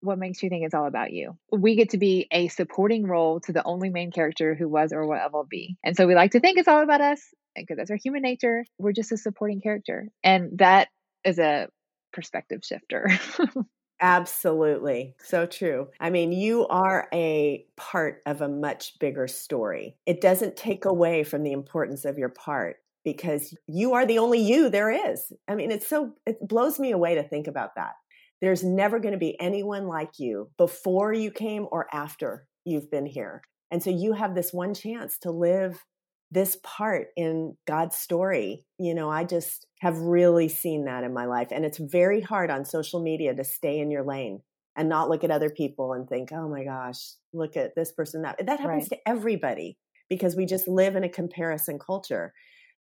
what 0.00 0.18
makes 0.18 0.42
you 0.42 0.48
think 0.48 0.64
it's 0.64 0.74
all 0.74 0.86
about 0.86 1.12
you? 1.12 1.36
We 1.52 1.76
get 1.76 1.90
to 1.90 1.98
be 1.98 2.26
a 2.30 2.48
supporting 2.48 3.06
role 3.06 3.40
to 3.40 3.52
the 3.52 3.64
only 3.64 3.90
main 3.90 4.10
character 4.10 4.54
who 4.54 4.68
was 4.68 4.92
or 4.92 5.06
will 5.06 5.20
ever 5.22 5.42
be. 5.48 5.76
And 5.84 5.96
so 5.96 6.06
we 6.06 6.14
like 6.14 6.32
to 6.32 6.40
think 6.40 6.58
it's 6.58 6.68
all 6.68 6.82
about 6.82 7.02
us 7.02 7.22
because 7.54 7.76
that's 7.76 7.90
our 7.90 7.98
human 8.02 8.22
nature. 8.22 8.64
We're 8.78 8.92
just 8.92 9.12
a 9.12 9.16
supporting 9.16 9.60
character. 9.60 10.08
And 10.24 10.58
that 10.58 10.88
is 11.24 11.38
a 11.38 11.68
perspective 12.12 12.60
shifter. 12.64 13.10
Absolutely. 14.00 15.14
So 15.22 15.46
true. 15.46 15.88
I 16.00 16.10
mean, 16.10 16.32
you 16.32 16.66
are 16.68 17.08
a 17.14 17.64
part 17.76 18.20
of 18.26 18.42
a 18.42 18.48
much 18.48 18.98
bigger 18.98 19.26
story. 19.26 19.96
It 20.04 20.20
doesn't 20.20 20.56
take 20.56 20.84
away 20.84 21.24
from 21.24 21.42
the 21.42 21.52
importance 21.52 22.04
of 22.04 22.18
your 22.18 22.28
part 22.28 22.76
because 23.04 23.54
you 23.66 23.94
are 23.94 24.04
the 24.04 24.18
only 24.18 24.38
you 24.40 24.68
there 24.68 24.90
is. 24.90 25.32
I 25.48 25.54
mean, 25.54 25.70
it's 25.70 25.86
so, 25.86 26.12
it 26.26 26.46
blows 26.46 26.78
me 26.78 26.90
away 26.90 27.14
to 27.14 27.22
think 27.22 27.46
about 27.46 27.74
that. 27.76 27.92
There's 28.42 28.62
never 28.62 28.98
going 28.98 29.12
to 29.12 29.18
be 29.18 29.40
anyone 29.40 29.86
like 29.86 30.18
you 30.18 30.50
before 30.58 31.12
you 31.14 31.30
came 31.30 31.66
or 31.70 31.86
after 31.94 32.46
you've 32.66 32.90
been 32.90 33.06
here. 33.06 33.40
And 33.70 33.82
so 33.82 33.88
you 33.90 34.12
have 34.12 34.34
this 34.34 34.52
one 34.52 34.74
chance 34.74 35.16
to 35.18 35.30
live 35.30 35.82
this 36.30 36.58
part 36.62 37.08
in 37.16 37.56
God's 37.66 37.96
story. 37.96 38.64
You 38.78 38.94
know, 38.94 39.08
I 39.08 39.24
just 39.24 39.65
have 39.80 39.98
really 39.98 40.48
seen 40.48 40.84
that 40.86 41.04
in 41.04 41.12
my 41.12 41.26
life. 41.26 41.48
And 41.50 41.64
it's 41.64 41.78
very 41.78 42.20
hard 42.20 42.50
on 42.50 42.64
social 42.64 43.02
media 43.02 43.34
to 43.34 43.44
stay 43.44 43.78
in 43.78 43.90
your 43.90 44.04
lane 44.04 44.40
and 44.76 44.88
not 44.88 45.08
look 45.08 45.24
at 45.24 45.30
other 45.30 45.50
people 45.50 45.92
and 45.92 46.08
think, 46.08 46.30
oh 46.32 46.48
my 46.48 46.64
gosh, 46.64 47.12
look 47.32 47.56
at 47.56 47.74
this 47.74 47.92
person. 47.92 48.22
That, 48.22 48.38
that 48.46 48.60
happens 48.60 48.88
right. 48.90 49.00
to 49.00 49.08
everybody 49.08 49.78
because 50.08 50.36
we 50.36 50.46
just 50.46 50.68
live 50.68 50.96
in 50.96 51.04
a 51.04 51.08
comparison 51.08 51.78
culture. 51.78 52.32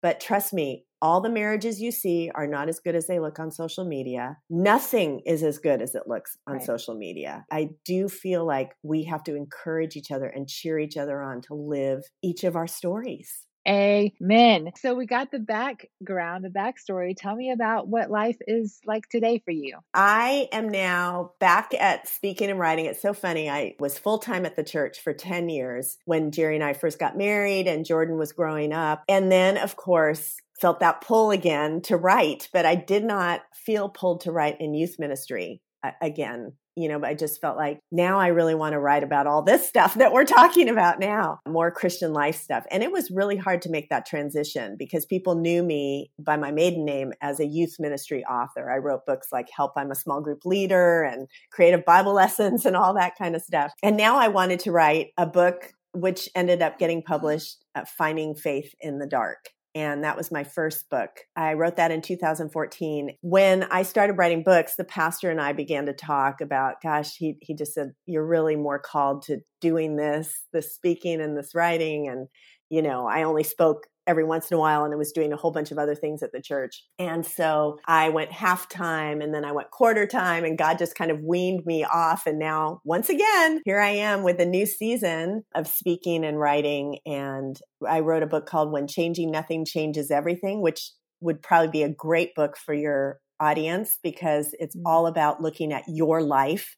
But 0.01 0.19
trust 0.19 0.53
me, 0.53 0.86
all 1.01 1.21
the 1.21 1.29
marriages 1.29 1.79
you 1.79 1.91
see 1.91 2.29
are 2.36 2.47
not 2.47 2.67
as 2.67 2.79
good 2.79 2.95
as 2.95 3.08
they 3.08 3.19
look 3.19 3.39
on 3.39 3.51
social 3.51 3.86
media. 3.86 4.38
Nothing 4.49 5.21
is 5.25 5.43
as 5.43 5.60
good 5.60 5.82
as 5.82 5.95
it 5.95 6.03
looks 6.08 6.38
on 6.45 6.56
right. 6.56 6.63
social 6.63 6.93
media. 6.95 7.45
I 7.51 7.69
do 7.86 8.10
feel 8.10 8.45
like 8.45 8.71
we 8.84 9.06
have 9.06 9.23
to 9.23 9.36
encourage 9.36 9.95
each 9.95 10.12
other 10.12 10.27
and 10.27 10.47
cheer 10.47 10.77
each 10.77 10.97
other 10.97 11.21
on 11.21 11.41
to 11.43 11.53
live 11.53 12.03
each 12.21 12.43
of 12.43 12.58
our 12.58 12.67
stories. 12.67 13.45
Amen. 13.67 14.71
So 14.78 14.93
we 14.93 15.06
got 15.06 15.32
the 15.32 15.39
background, 15.39 16.43
the 16.43 16.49
backstory. 16.49 17.13
Tell 17.15 17.36
me 17.36 17.52
about 17.52 17.88
what 17.88 18.12
life 18.12 18.38
is 18.45 18.80
like 18.86 19.08
today 19.10 19.41
for 19.43 19.52
you. 19.52 19.78
I 19.93 20.49
am 20.52 20.69
now 20.69 21.32
back 21.39 21.73
at 21.73 22.08
speaking 22.08 22.49
and 22.49 22.60
writing. 22.60 22.86
It's 22.86 23.02
so 23.02 23.13
funny. 23.13 23.49
I 23.49 23.76
was 23.80 23.97
full 23.97 24.17
time 24.17 24.45
at 24.45 24.56
the 24.56 24.63
church 24.63 24.99
for 24.99 25.13
10 25.13 25.49
years 25.49 25.97
when 26.06 26.32
Jerry 26.32 26.56
and 26.56 26.63
I 26.63 26.73
first 26.73 26.99
got 26.99 27.17
married 27.17 27.67
and 27.67 27.86
Jordan 27.86 28.17
was 28.17 28.34
growing 28.34 28.73
up. 28.73 29.04
And 29.08 29.32
then, 29.32 29.58
of 29.58 29.76
course, 29.76 30.38
felt 30.60 30.80
that 30.82 31.02
pull 31.02 31.32
again 31.32 31.82
to 31.82 31.97
write, 31.97 32.49
but 32.54 32.65
I 32.65 32.76
did 32.76 33.04
not 33.04 33.41
feel 33.54 33.89
pulled 33.89 34.21
to 34.21 34.32
write 34.32 34.62
in 34.62 34.73
youth 34.73 34.97
ministry 34.99 35.62
again 36.02 36.54
you 36.76 36.88
know, 36.89 37.00
I 37.04 37.13
just 37.13 37.39
felt 37.39 37.58
like 37.58 37.80
now 37.91 38.19
I 38.19 38.28
really 38.28 38.56
want 38.56 38.74
to 38.74 38.80
write 38.80 39.04
about 39.04 39.28
all 39.28 39.43
this 39.43 39.67
stuff 39.67 39.96
that 39.96 40.12
we're 40.12 40.24
talking 40.26 40.69
about 40.69 41.00
now, 41.00 41.39
more 41.48 41.72
Christian 41.72 42.13
life 42.13 42.36
stuff. 42.36 42.65
And 42.72 42.84
it 42.84 42.91
was 42.91 43.12
really 43.12 43.38
hard 43.38 43.62
to 43.63 43.69
make 43.69 43.89
that 43.89 44.06
transition 44.06 44.76
because 44.78 45.06
people 45.06 45.36
knew 45.36 45.63
me 45.63 46.12
by 46.19 46.38
my 46.38 46.52
maiden 46.52 46.86
name 46.86 47.13
as 47.22 47.39
a 47.39 47.46
youth 47.46 47.76
ministry 47.80 48.24
author. 48.26 48.72
I 48.72 48.78
wrote 48.78 49.06
books 49.06 49.28
like 49.32 49.50
Help, 49.56 49.74
I'm 49.76 49.91
a 49.91 49.96
Small 49.96 50.22
Group 50.22 50.46
Leader 50.46 51.04
and 51.04 51.28
Creative 51.52 51.86
Bible 51.86 52.13
Lessons 52.13 52.65
and 52.65 52.76
all 52.76 52.93
that 52.96 53.17
kind 53.17 53.36
of 53.36 53.41
stuff. 53.41 53.74
And 53.84 53.98
now 53.98 54.17
I 54.17 54.28
wanted 54.28 54.60
to 54.62 54.72
write 54.72 55.12
a 55.17 55.26
book 55.26 55.74
which 55.96 56.28
ended 56.34 56.63
up 56.63 56.80
getting 56.80 57.04
published, 57.04 57.63
uh, 57.76 57.86
Finding 57.86 58.34
Faith 58.34 58.74
in 58.82 58.98
the 58.98 59.06
Dark 59.06 59.50
and 59.76 60.04
that 60.04 60.18
was 60.18 60.32
my 60.32 60.44
first 60.44 60.90
book. 60.90 61.10
I 61.36 61.54
wrote 61.54 61.78
that 61.78 61.92
in 61.92 62.02
2014. 62.02 63.18
When 63.22 63.64
I 63.64 63.84
started 63.84 64.18
writing 64.18 64.44
books, 64.44 64.76
the 64.76 64.84
pastor 64.84 65.32
and 65.32 65.42
I 65.42 65.54
began 65.54 65.88
to 65.88 65.94
talk 65.94 66.42
about, 66.42 66.82
gosh, 66.82 67.16
he 67.16 67.38
he 67.42 67.56
just 67.56 67.74
said, 67.74 67.94
You're 68.06 68.26
really 68.26 68.56
more 68.56 68.80
called 68.80 69.24
to 69.24 69.40
doing 69.62 69.96
this, 69.96 70.42
this 70.52 70.74
speaking 70.74 71.22
and 71.22 71.38
this 71.38 71.56
writing. 71.56 72.08
And, 72.08 72.28
you 72.70 72.82
know, 72.82 73.08
I 73.08 73.24
only 73.24 73.44
spoke 73.44 73.88
every 74.06 74.24
once 74.24 74.52
in 74.52 74.56
a 74.56 74.60
while 74.60 74.84
and 74.84 74.94
I 74.94 74.98
was 74.98 75.12
doing 75.12 75.32
a 75.32 75.38
whole 75.38 75.52
bunch 75.52 75.72
of 75.72 75.78
other 75.78 75.96
things 75.96 76.22
at 76.24 76.32
the 76.32 76.42
church. 76.42 76.84
And 77.00 77.26
so 77.26 77.80
I 77.88 78.10
went 78.10 78.32
half 78.32 78.70
time 78.70 79.22
and 79.22 79.34
then 79.34 79.46
I 79.46 79.52
went 79.52 79.72
quarter 79.72 80.06
time 80.06 80.44
and 80.44 80.58
God 80.58 80.78
just 80.78 80.96
kind 80.96 81.12
of 81.12 81.22
weaned 81.22 81.66
me 81.66 81.84
off. 81.84 82.26
And 82.26 82.39
now 82.39 82.82
once 82.84 83.10
again, 83.10 83.62
here 83.66 83.80
I 83.80 83.89
am 83.89 84.24
with 84.24 84.39
a 84.39 84.46
new 84.46 84.66
season 84.66 85.44
of 85.56 85.68
speaking 85.68 86.26
and 86.26 86.39
writing. 86.39 87.00
And 87.06 87.58
I 87.88 88.02
wrote 88.02 88.24
a 88.24 88.28
book 88.28 88.46
called 88.46 88.72
When 88.72 88.88
Changing 88.88 89.32
Nothing 89.32 89.66
Changes 89.66 90.12
Everything, 90.12 90.62
which 90.62 90.92
would 91.22 91.42
probably 91.42 91.70
be 91.70 91.84
a 91.84 91.89
great 91.89 92.36
book 92.36 92.58
for 92.58 92.74
your 92.74 93.20
audience 93.39 94.00
because 94.04 94.54
it's 94.60 94.76
mm. 94.76 94.82
all 94.86 95.08
about 95.08 95.42
looking 95.42 95.74
at 95.74 95.84
your 95.88 96.22
life 96.22 96.76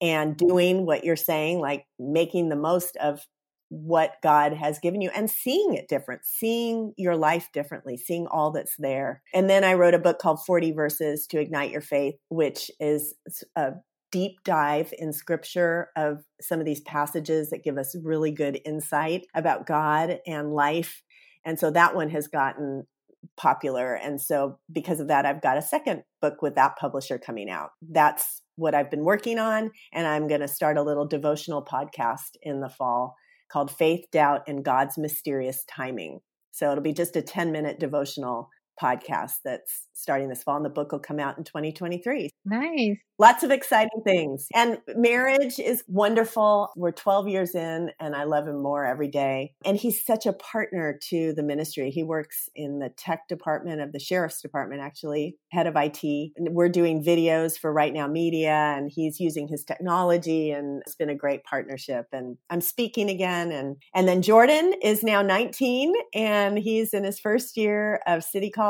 and 0.00 0.36
doing 0.36 0.84
what 0.84 1.04
you're 1.04 1.16
saying, 1.16 1.60
like 1.60 1.86
making 1.98 2.48
the 2.48 2.56
most 2.56 2.96
of 2.96 3.24
what 3.72 4.16
God 4.22 4.52
has 4.52 4.78
given 4.78 5.00
you 5.00 5.08
and 5.16 5.30
seeing 5.30 5.72
it 5.72 5.88
different, 5.88 6.26
seeing 6.26 6.92
your 6.98 7.16
life 7.16 7.48
differently, 7.54 7.96
seeing 7.96 8.26
all 8.26 8.50
that's 8.50 8.76
there. 8.78 9.22
And 9.32 9.48
then 9.48 9.64
I 9.64 9.72
wrote 9.72 9.94
a 9.94 9.98
book 9.98 10.18
called 10.18 10.44
40 10.44 10.72
Verses 10.72 11.26
to 11.28 11.40
Ignite 11.40 11.70
Your 11.70 11.80
Faith, 11.80 12.16
which 12.28 12.70
is 12.78 13.14
a 13.56 13.72
deep 14.10 14.44
dive 14.44 14.92
in 14.98 15.14
scripture 15.14 15.88
of 15.96 16.22
some 16.38 16.60
of 16.60 16.66
these 16.66 16.82
passages 16.82 17.48
that 17.48 17.64
give 17.64 17.78
us 17.78 17.96
really 18.04 18.30
good 18.30 18.60
insight 18.66 19.24
about 19.34 19.66
God 19.66 20.18
and 20.26 20.52
life. 20.52 21.02
And 21.42 21.58
so 21.58 21.70
that 21.70 21.96
one 21.96 22.10
has 22.10 22.28
gotten 22.28 22.86
popular. 23.38 23.94
And 23.94 24.20
so 24.20 24.58
because 24.70 25.00
of 25.00 25.08
that, 25.08 25.24
I've 25.24 25.40
got 25.40 25.56
a 25.56 25.62
second 25.62 26.02
book 26.20 26.42
with 26.42 26.56
that 26.56 26.76
publisher 26.76 27.16
coming 27.16 27.48
out. 27.48 27.70
That's 27.80 28.42
what 28.56 28.74
I've 28.74 28.90
been 28.90 29.04
working 29.04 29.38
on. 29.38 29.70
And 29.94 30.06
I'm 30.06 30.28
going 30.28 30.42
to 30.42 30.48
start 30.48 30.76
a 30.76 30.82
little 30.82 31.06
devotional 31.06 31.64
podcast 31.64 32.36
in 32.42 32.60
the 32.60 32.68
fall 32.68 33.16
called 33.52 33.70
Faith, 33.70 34.06
Doubt, 34.10 34.42
and 34.48 34.64
God's 34.64 34.96
Mysterious 34.96 35.64
Timing. 35.68 36.20
So 36.52 36.70
it'll 36.70 36.82
be 36.82 36.92
just 36.92 37.16
a 37.16 37.22
10 37.22 37.52
minute 37.52 37.78
devotional 37.78 38.48
podcast 38.80 39.34
that's 39.44 39.88
starting 39.94 40.28
this 40.28 40.42
fall 40.42 40.56
and 40.56 40.64
the 40.64 40.70
book 40.70 40.92
will 40.92 40.98
come 40.98 41.20
out 41.20 41.38
in 41.38 41.44
2023. 41.44 42.30
Nice. 42.44 42.96
Lots 43.18 43.44
of 43.44 43.52
exciting 43.52 44.02
things. 44.04 44.48
And 44.52 44.78
marriage 44.96 45.60
is 45.60 45.84
wonderful. 45.86 46.70
We're 46.74 46.90
12 46.90 47.28
years 47.28 47.54
in 47.54 47.90
and 48.00 48.16
I 48.16 48.24
love 48.24 48.48
him 48.48 48.60
more 48.60 48.84
every 48.84 49.06
day. 49.06 49.52
And 49.64 49.76
he's 49.76 50.04
such 50.04 50.26
a 50.26 50.32
partner 50.32 50.98
to 51.10 51.32
the 51.34 51.42
ministry. 51.44 51.90
He 51.90 52.02
works 52.02 52.48
in 52.56 52.80
the 52.80 52.88
tech 52.88 53.28
department 53.28 53.80
of 53.80 53.92
the 53.92 54.00
sheriff's 54.00 54.42
department, 54.42 54.80
actually, 54.80 55.36
head 55.52 55.68
of 55.68 55.76
IT. 55.76 56.02
And 56.02 56.48
we're 56.50 56.68
doing 56.68 57.04
videos 57.04 57.56
for 57.56 57.72
Right 57.72 57.92
Now 57.92 58.08
Media 58.08 58.74
and 58.76 58.90
he's 58.92 59.20
using 59.20 59.46
his 59.46 59.62
technology 59.62 60.50
and 60.50 60.82
it's 60.84 60.96
been 60.96 61.10
a 61.10 61.14
great 61.14 61.44
partnership. 61.44 62.06
And 62.12 62.38
I'm 62.50 62.60
speaking 62.60 63.08
again. 63.08 63.52
And, 63.52 63.76
and 63.94 64.08
then 64.08 64.22
Jordan 64.22 64.74
is 64.82 65.04
now 65.04 65.22
19 65.22 65.92
and 66.12 66.58
he's 66.58 66.92
in 66.92 67.04
his 67.04 67.20
first 67.20 67.56
year 67.56 68.00
of 68.08 68.24
City 68.24 68.50
College 68.50 68.61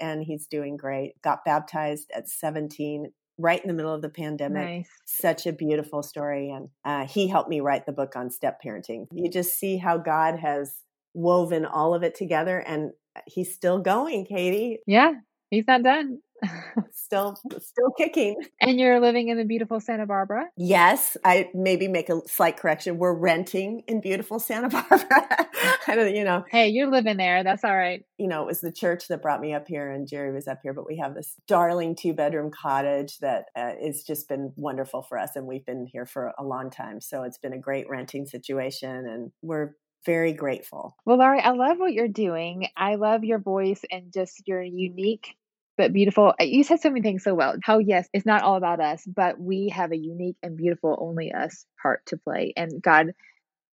and 0.00 0.22
he's 0.22 0.46
doing 0.46 0.76
great. 0.76 1.20
Got 1.22 1.44
baptized 1.44 2.10
at 2.14 2.28
17 2.28 3.12
right 3.38 3.60
in 3.60 3.68
the 3.68 3.74
middle 3.74 3.92
of 3.92 4.02
the 4.02 4.08
pandemic. 4.08 4.64
Nice. 4.64 4.88
Such 5.06 5.46
a 5.46 5.52
beautiful 5.52 6.02
story. 6.02 6.50
And 6.50 6.68
uh, 6.84 7.06
he 7.06 7.26
helped 7.26 7.50
me 7.50 7.60
write 7.60 7.86
the 7.86 7.92
book 7.92 8.14
on 8.16 8.30
step 8.30 8.60
parenting. 8.64 9.06
You 9.12 9.30
just 9.30 9.58
see 9.58 9.76
how 9.76 9.98
God 9.98 10.38
has 10.38 10.74
woven 11.14 11.64
all 11.64 11.94
of 11.94 12.02
it 12.02 12.14
together 12.14 12.58
and 12.58 12.92
he's 13.26 13.54
still 13.54 13.78
going, 13.78 14.26
Katie. 14.26 14.78
Yeah, 14.86 15.12
he's 15.50 15.66
not 15.66 15.82
done. 15.82 16.20
still 16.92 17.36
still 17.58 17.90
kicking. 17.96 18.36
And 18.60 18.78
you're 18.78 19.00
living 19.00 19.28
in 19.28 19.38
the 19.38 19.44
beautiful 19.44 19.80
Santa 19.80 20.06
Barbara? 20.06 20.46
Yes, 20.56 21.16
I 21.24 21.50
maybe 21.54 21.88
make 21.88 22.08
a 22.08 22.20
slight 22.26 22.56
correction. 22.56 22.98
We're 22.98 23.14
renting 23.14 23.82
in 23.86 24.00
beautiful 24.00 24.38
Santa 24.38 24.68
Barbara. 24.88 25.48
I 25.86 25.94
don't 25.94 26.14
you 26.14 26.24
know. 26.24 26.44
Hey, 26.50 26.68
you're 26.68 26.90
living 26.90 27.16
there. 27.16 27.44
That's 27.44 27.64
all 27.64 27.76
right. 27.76 28.04
You 28.18 28.28
know, 28.28 28.42
it 28.42 28.46
was 28.46 28.60
the 28.60 28.72
church 28.72 29.08
that 29.08 29.22
brought 29.22 29.40
me 29.40 29.54
up 29.54 29.66
here 29.68 29.90
and 29.90 30.08
Jerry 30.08 30.32
was 30.32 30.48
up 30.48 30.60
here, 30.62 30.72
but 30.72 30.86
we 30.86 30.96
have 30.98 31.14
this 31.14 31.34
darling 31.46 31.96
two-bedroom 31.96 32.50
cottage 32.50 33.18
that 33.18 33.46
uh, 33.56 33.72
it's 33.78 34.02
just 34.02 34.28
been 34.28 34.52
wonderful 34.56 35.02
for 35.02 35.18
us 35.18 35.30
and 35.36 35.46
we've 35.46 35.66
been 35.66 35.86
here 35.86 36.06
for 36.06 36.32
a 36.38 36.44
long 36.44 36.70
time. 36.70 37.00
So 37.00 37.22
it's 37.22 37.38
been 37.38 37.52
a 37.52 37.58
great 37.58 37.88
renting 37.88 38.26
situation 38.26 39.06
and 39.06 39.32
we're 39.42 39.74
very 40.04 40.32
grateful. 40.32 40.96
Well, 41.04 41.18
Laurie, 41.18 41.40
I 41.40 41.50
love 41.50 41.78
what 41.78 41.92
you're 41.92 42.08
doing. 42.08 42.68
I 42.76 42.96
love 42.96 43.24
your 43.24 43.38
voice 43.38 43.80
and 43.90 44.12
just 44.12 44.46
your 44.46 44.62
unique 44.62 45.36
but 45.76 45.92
beautiful. 45.92 46.34
Uh, 46.40 46.44
you 46.44 46.64
said 46.64 46.80
so 46.80 46.90
many 46.90 47.02
things 47.02 47.24
so 47.24 47.34
well. 47.34 47.56
How, 47.62 47.78
yes, 47.78 48.08
it's 48.12 48.26
not 48.26 48.42
all 48.42 48.56
about 48.56 48.80
us, 48.80 49.04
but 49.06 49.38
we 49.38 49.70
have 49.74 49.92
a 49.92 49.96
unique 49.96 50.36
and 50.42 50.56
beautiful 50.56 50.96
only 51.00 51.32
us 51.32 51.66
part 51.82 52.04
to 52.06 52.16
play. 52.16 52.52
And 52.56 52.82
God 52.82 53.12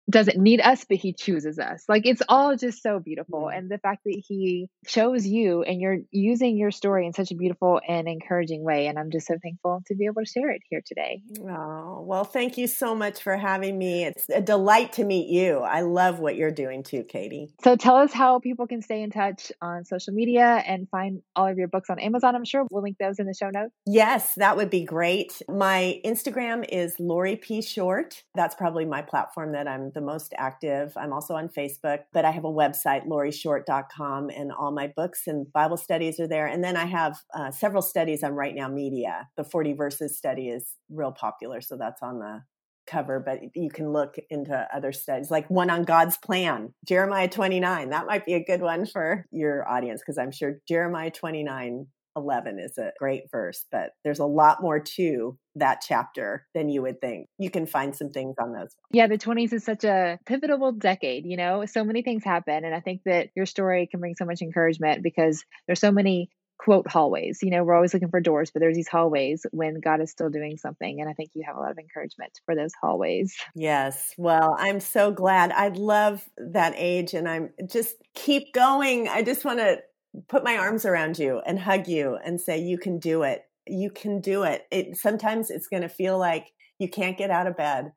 doesn't 0.09 0.37
need 0.37 0.61
us, 0.61 0.85
but 0.87 0.97
he 0.97 1.13
chooses 1.13 1.59
us. 1.59 1.83
Like 1.89 2.05
it's 2.05 2.21
all 2.29 2.55
just 2.55 2.81
so 2.81 2.99
beautiful. 2.99 3.49
And 3.49 3.69
the 3.69 3.77
fact 3.77 4.03
that 4.05 4.21
he 4.27 4.69
chose 4.85 5.25
you 5.25 5.63
and 5.63 5.81
you're 5.81 5.97
using 6.11 6.57
your 6.57 6.71
story 6.71 7.05
in 7.05 7.13
such 7.13 7.31
a 7.31 7.35
beautiful 7.35 7.81
and 7.87 8.07
encouraging 8.07 8.63
way. 8.63 8.87
And 8.87 8.99
I'm 8.99 9.11
just 9.11 9.27
so 9.27 9.35
thankful 9.41 9.81
to 9.87 9.95
be 9.95 10.05
able 10.05 10.21
to 10.21 10.29
share 10.29 10.51
it 10.51 10.61
here 10.69 10.81
today. 10.85 11.21
Oh, 11.49 12.03
well, 12.05 12.23
thank 12.23 12.57
you 12.57 12.67
so 12.67 12.95
much 12.95 13.21
for 13.21 13.35
having 13.35 13.77
me. 13.77 14.05
It's 14.05 14.27
a 14.29 14.41
delight 14.41 14.93
to 14.93 15.03
meet 15.03 15.27
you. 15.27 15.59
I 15.59 15.81
love 15.81 16.19
what 16.19 16.35
you're 16.35 16.51
doing 16.51 16.83
too, 16.83 17.03
Katie. 17.03 17.53
So 17.63 17.75
tell 17.75 17.95
us 17.95 18.13
how 18.13 18.39
people 18.39 18.67
can 18.67 18.81
stay 18.81 19.01
in 19.01 19.09
touch 19.09 19.51
on 19.61 19.85
social 19.85 20.13
media 20.13 20.63
and 20.65 20.87
find 20.89 21.21
all 21.35 21.47
of 21.47 21.57
your 21.57 21.67
books 21.67 21.89
on 21.89 21.99
Amazon. 21.99 22.35
I'm 22.35 22.45
sure 22.45 22.65
we'll 22.69 22.83
link 22.83 22.97
those 22.99 23.19
in 23.19 23.25
the 23.25 23.33
show 23.33 23.49
notes. 23.49 23.73
Yes, 23.85 24.35
that 24.35 24.55
would 24.57 24.69
be 24.69 24.83
great. 24.83 25.41
My 25.49 25.99
Instagram 26.05 26.65
is 26.69 26.99
Laurie 26.99 27.37
P. 27.37 27.61
Short. 27.61 28.23
That's 28.35 28.55
probably 28.55 28.85
my 28.85 29.01
platform 29.01 29.53
that 29.53 29.67
I'm 29.67 29.91
the 29.95 30.01
most 30.01 30.33
active. 30.37 30.93
I'm 30.95 31.11
also 31.11 31.33
on 31.33 31.49
Facebook, 31.49 32.01
but 32.13 32.25
I 32.25 32.31
have 32.31 32.45
a 32.45 32.51
website, 32.51 33.07
laurieshort.com, 33.07 34.29
and 34.29 34.51
all 34.51 34.71
my 34.71 34.93
books 34.95 35.23
and 35.25 35.51
Bible 35.51 35.77
studies 35.77 36.19
are 36.19 36.27
there. 36.27 36.45
And 36.45 36.63
then 36.63 36.77
I 36.77 36.85
have 36.85 37.17
uh, 37.33 37.49
several 37.49 37.81
studies 37.81 38.21
on 38.21 38.33
Right 38.33 38.53
Now 38.53 38.67
Media. 38.67 39.27
The 39.37 39.43
40 39.43 39.73
Verses 39.73 40.15
study 40.15 40.49
is 40.49 40.75
real 40.91 41.11
popular, 41.11 41.61
so 41.61 41.77
that's 41.77 42.03
on 42.03 42.19
the 42.19 42.43
cover, 42.85 43.19
but 43.19 43.39
you 43.55 43.69
can 43.69 43.91
look 43.91 44.15
into 44.29 44.67
other 44.73 44.91
studies, 44.91 45.31
like 45.31 45.49
one 45.49 45.69
on 45.69 45.83
God's 45.83 46.17
plan, 46.17 46.73
Jeremiah 46.87 47.27
29. 47.27 47.89
That 47.89 48.05
might 48.05 48.25
be 48.25 48.35
a 48.35 48.43
good 48.43 48.61
one 48.61 48.85
for 48.85 49.25
your 49.31 49.67
audience 49.67 50.01
because 50.01 50.17
I'm 50.17 50.31
sure 50.31 50.59
Jeremiah 50.67 51.11
29 51.11 51.87
11 52.15 52.59
is 52.59 52.77
a 52.77 52.91
great 52.99 53.23
verse, 53.31 53.65
but 53.71 53.91
there's 54.03 54.19
a 54.19 54.25
lot 54.25 54.61
more 54.61 54.79
to 54.79 55.37
that 55.55 55.81
chapter 55.85 56.45
than 56.53 56.69
you 56.69 56.81
would 56.81 57.01
think. 57.01 57.27
You 57.37 57.49
can 57.49 57.65
find 57.65 57.95
some 57.95 58.11
things 58.11 58.35
on 58.39 58.53
those. 58.53 58.75
Yeah, 58.91 59.07
the 59.07 59.17
20s 59.17 59.53
is 59.53 59.63
such 59.63 59.83
a 59.83 60.19
pivotal 60.25 60.71
decade, 60.71 61.25
you 61.25 61.37
know, 61.37 61.65
so 61.65 61.83
many 61.83 62.01
things 62.01 62.23
happen. 62.23 62.65
And 62.65 62.75
I 62.75 62.79
think 62.79 63.01
that 63.05 63.29
your 63.35 63.45
story 63.45 63.87
can 63.89 63.99
bring 63.99 64.15
so 64.15 64.25
much 64.25 64.41
encouragement 64.41 65.03
because 65.03 65.43
there's 65.67 65.79
so 65.79 65.91
many 65.91 66.29
quote 66.57 66.87
hallways. 66.89 67.39
You 67.41 67.51
know, 67.51 67.63
we're 67.63 67.75
always 67.75 67.93
looking 67.93 68.09
for 68.09 68.21
doors, 68.21 68.51
but 68.51 68.59
there's 68.59 68.75
these 68.75 68.87
hallways 68.87 69.45
when 69.51 69.79
God 69.79 70.01
is 70.01 70.11
still 70.11 70.29
doing 70.29 70.57
something. 70.57 70.99
And 70.99 71.09
I 71.09 71.13
think 71.13 71.31
you 71.33 71.43
have 71.45 71.55
a 71.55 71.59
lot 71.59 71.71
of 71.71 71.77
encouragement 71.77 72.31
for 72.45 72.55
those 72.55 72.71
hallways. 72.81 73.35
Yes. 73.55 74.13
Well, 74.17 74.55
I'm 74.57 74.79
so 74.79 75.11
glad. 75.11 75.51
I 75.51 75.69
love 75.69 76.23
that 76.37 76.73
age 76.75 77.13
and 77.13 77.27
I'm 77.27 77.51
just 77.67 77.95
keep 78.13 78.53
going. 78.53 79.07
I 79.07 79.21
just 79.21 79.45
want 79.45 79.59
to 79.59 79.79
put 80.27 80.43
my 80.43 80.57
arms 80.57 80.85
around 80.85 81.17
you 81.17 81.41
and 81.45 81.59
hug 81.59 81.87
you 81.87 82.17
and 82.23 82.39
say, 82.39 82.57
you 82.59 82.77
can 82.77 82.99
do 82.99 83.23
it. 83.23 83.43
You 83.67 83.89
can 83.89 84.21
do 84.21 84.43
it. 84.43 84.63
It 84.71 84.97
sometimes 84.97 85.49
it's 85.49 85.67
going 85.67 85.81
to 85.81 85.89
feel 85.89 86.17
like 86.17 86.51
you 86.79 86.89
can't 86.89 87.17
get 87.17 87.31
out 87.31 87.47
of 87.47 87.57
bed 87.57 87.91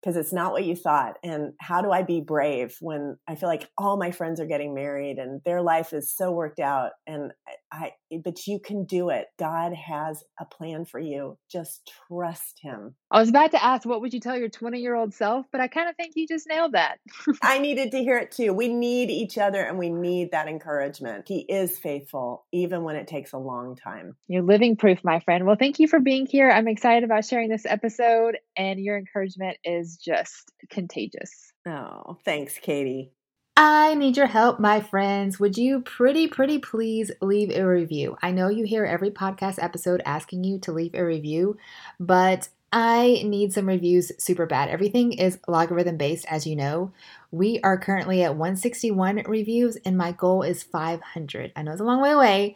because 0.00 0.16
it's 0.16 0.32
not 0.32 0.52
what 0.52 0.64
you 0.64 0.76
thought. 0.76 1.16
And 1.24 1.54
how 1.60 1.82
do 1.82 1.90
I 1.90 2.02
be 2.02 2.20
brave 2.20 2.76
when 2.80 3.16
I 3.26 3.34
feel 3.34 3.48
like 3.48 3.68
all 3.76 3.96
my 3.96 4.10
friends 4.10 4.40
are 4.40 4.46
getting 4.46 4.74
married 4.74 5.18
and 5.18 5.40
their 5.44 5.60
life 5.60 5.92
is 5.92 6.14
so 6.14 6.30
worked 6.30 6.60
out 6.60 6.92
and 7.06 7.32
eh, 7.48 7.52
I 7.70 7.92
but 8.24 8.46
you 8.46 8.58
can 8.58 8.84
do 8.84 9.10
it. 9.10 9.26
God 9.38 9.72
has 9.74 10.24
a 10.40 10.44
plan 10.44 10.84
for 10.84 10.98
you. 10.98 11.36
Just 11.50 11.92
trust 12.08 12.58
him. 12.62 12.94
I 13.10 13.20
was 13.20 13.28
about 13.28 13.50
to 13.52 13.62
ask 13.62 13.86
what 13.86 14.00
would 14.00 14.14
you 14.14 14.20
tell 14.20 14.36
your 14.36 14.48
20-year-old 14.48 15.14
self, 15.14 15.46
but 15.52 15.60
I 15.60 15.68
kind 15.68 15.88
of 15.88 15.96
think 15.96 16.14
you 16.16 16.26
just 16.26 16.48
nailed 16.48 16.72
that. 16.72 16.98
I 17.42 17.58
needed 17.58 17.92
to 17.92 17.98
hear 17.98 18.18
it 18.18 18.32
too. 18.32 18.52
We 18.52 18.68
need 18.68 19.10
each 19.10 19.38
other 19.38 19.60
and 19.62 19.78
we 19.78 19.90
need 19.90 20.32
that 20.32 20.48
encouragement. 20.48 21.24
He 21.28 21.40
is 21.40 21.78
faithful 21.78 22.46
even 22.52 22.84
when 22.84 22.96
it 22.96 23.06
takes 23.06 23.32
a 23.32 23.38
long 23.38 23.76
time. 23.76 24.16
You're 24.26 24.42
living 24.42 24.76
proof, 24.76 25.00
my 25.04 25.20
friend. 25.20 25.46
Well, 25.46 25.56
thank 25.56 25.78
you 25.78 25.88
for 25.88 26.00
being 26.00 26.26
here. 26.26 26.50
I'm 26.50 26.68
excited 26.68 27.04
about 27.04 27.24
sharing 27.24 27.48
this 27.48 27.66
episode 27.66 28.38
and 28.56 28.80
your 28.80 28.96
encouragement 28.96 29.58
is 29.64 29.96
just 29.96 30.52
contagious. 30.70 31.52
Oh, 31.66 32.16
thanks, 32.24 32.58
Katie. 32.58 33.12
I 33.60 33.96
need 33.96 34.16
your 34.16 34.28
help, 34.28 34.60
my 34.60 34.80
friends. 34.80 35.40
Would 35.40 35.58
you 35.58 35.80
pretty, 35.80 36.28
pretty 36.28 36.60
please 36.60 37.10
leave 37.20 37.50
a 37.50 37.66
review? 37.66 38.16
I 38.22 38.30
know 38.30 38.48
you 38.48 38.64
hear 38.64 38.84
every 38.84 39.10
podcast 39.10 39.60
episode 39.60 40.00
asking 40.06 40.44
you 40.44 40.60
to 40.60 40.70
leave 40.70 40.94
a 40.94 41.04
review, 41.04 41.56
but 41.98 42.50
I 42.70 43.22
need 43.24 43.52
some 43.52 43.66
reviews 43.66 44.12
super 44.22 44.46
bad. 44.46 44.68
Everything 44.68 45.12
is 45.12 45.40
logarithm 45.48 45.96
based, 45.96 46.24
as 46.28 46.46
you 46.46 46.54
know. 46.54 46.92
We 47.32 47.58
are 47.64 47.78
currently 47.78 48.22
at 48.22 48.36
161 48.36 49.24
reviews, 49.26 49.76
and 49.84 49.98
my 49.98 50.12
goal 50.12 50.42
is 50.42 50.62
500. 50.62 51.52
I 51.56 51.62
know 51.62 51.72
it's 51.72 51.80
a 51.80 51.84
long 51.84 52.00
way 52.00 52.12
away, 52.12 52.54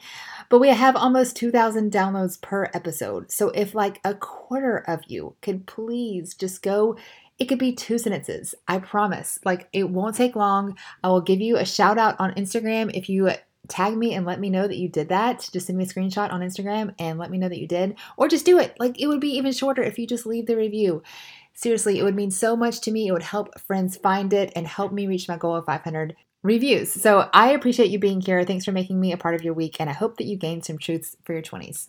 but 0.50 0.60
we 0.60 0.68
have 0.68 0.94
almost 0.94 1.34
2,000 1.34 1.90
downloads 1.90 2.40
per 2.40 2.70
episode. 2.74 3.32
So 3.32 3.48
if 3.48 3.74
like 3.74 4.00
a 4.04 4.14
quarter 4.14 4.78
of 4.86 5.00
you 5.08 5.34
could 5.42 5.66
please 5.66 6.34
just 6.34 6.62
go 6.62 6.96
It 7.38 7.46
could 7.46 7.58
be 7.58 7.72
two 7.72 7.98
sentences. 7.98 8.54
I 8.68 8.78
promise. 8.78 9.38
Like, 9.44 9.68
it 9.72 9.90
won't 9.90 10.16
take 10.16 10.36
long. 10.36 10.76
I 11.02 11.08
will 11.08 11.20
give 11.20 11.40
you 11.40 11.56
a 11.56 11.64
shout 11.64 11.98
out 11.98 12.16
on 12.18 12.34
Instagram 12.34 12.90
if 12.94 13.08
you 13.08 13.30
tag 13.68 13.96
me 13.96 14.14
and 14.14 14.26
let 14.26 14.40
me 14.40 14.50
know 14.50 14.66
that 14.66 14.76
you 14.76 14.88
did 14.88 15.08
that. 15.08 15.48
Just 15.52 15.66
send 15.66 15.78
me 15.78 15.84
a 15.84 15.86
screenshot 15.86 16.32
on 16.32 16.40
Instagram 16.40 16.94
and 16.98 17.18
let 17.18 17.30
me 17.30 17.38
know 17.38 17.48
that 17.48 17.58
you 17.58 17.66
did. 17.66 17.96
Or 18.16 18.28
just 18.28 18.46
do 18.46 18.58
it. 18.58 18.74
Like, 18.78 19.00
it 19.00 19.06
would 19.06 19.20
be 19.20 19.36
even 19.36 19.52
shorter 19.52 19.82
if 19.82 19.98
you 19.98 20.06
just 20.06 20.26
leave 20.26 20.46
the 20.46 20.56
review. 20.56 21.02
Seriously, 21.54 21.98
it 21.98 22.02
would 22.02 22.16
mean 22.16 22.30
so 22.30 22.56
much 22.56 22.80
to 22.82 22.90
me. 22.90 23.08
It 23.08 23.12
would 23.12 23.22
help 23.22 23.58
friends 23.60 23.96
find 23.96 24.32
it 24.32 24.52
and 24.56 24.66
help 24.66 24.92
me 24.92 25.06
reach 25.06 25.28
my 25.28 25.36
goal 25.36 25.56
of 25.56 25.66
500 25.66 26.14
reviews. 26.42 26.92
So 26.92 27.28
I 27.32 27.52
appreciate 27.52 27.90
you 27.90 27.98
being 27.98 28.20
here. 28.20 28.44
Thanks 28.44 28.64
for 28.64 28.72
making 28.72 29.00
me 29.00 29.12
a 29.12 29.16
part 29.16 29.34
of 29.34 29.42
your 29.42 29.54
week, 29.54 29.76
and 29.78 29.88
I 29.88 29.92
hope 29.92 30.16
that 30.16 30.26
you 30.26 30.36
gained 30.36 30.64
some 30.64 30.78
truths 30.78 31.16
for 31.24 31.32
your 31.32 31.42
20s. 31.42 31.88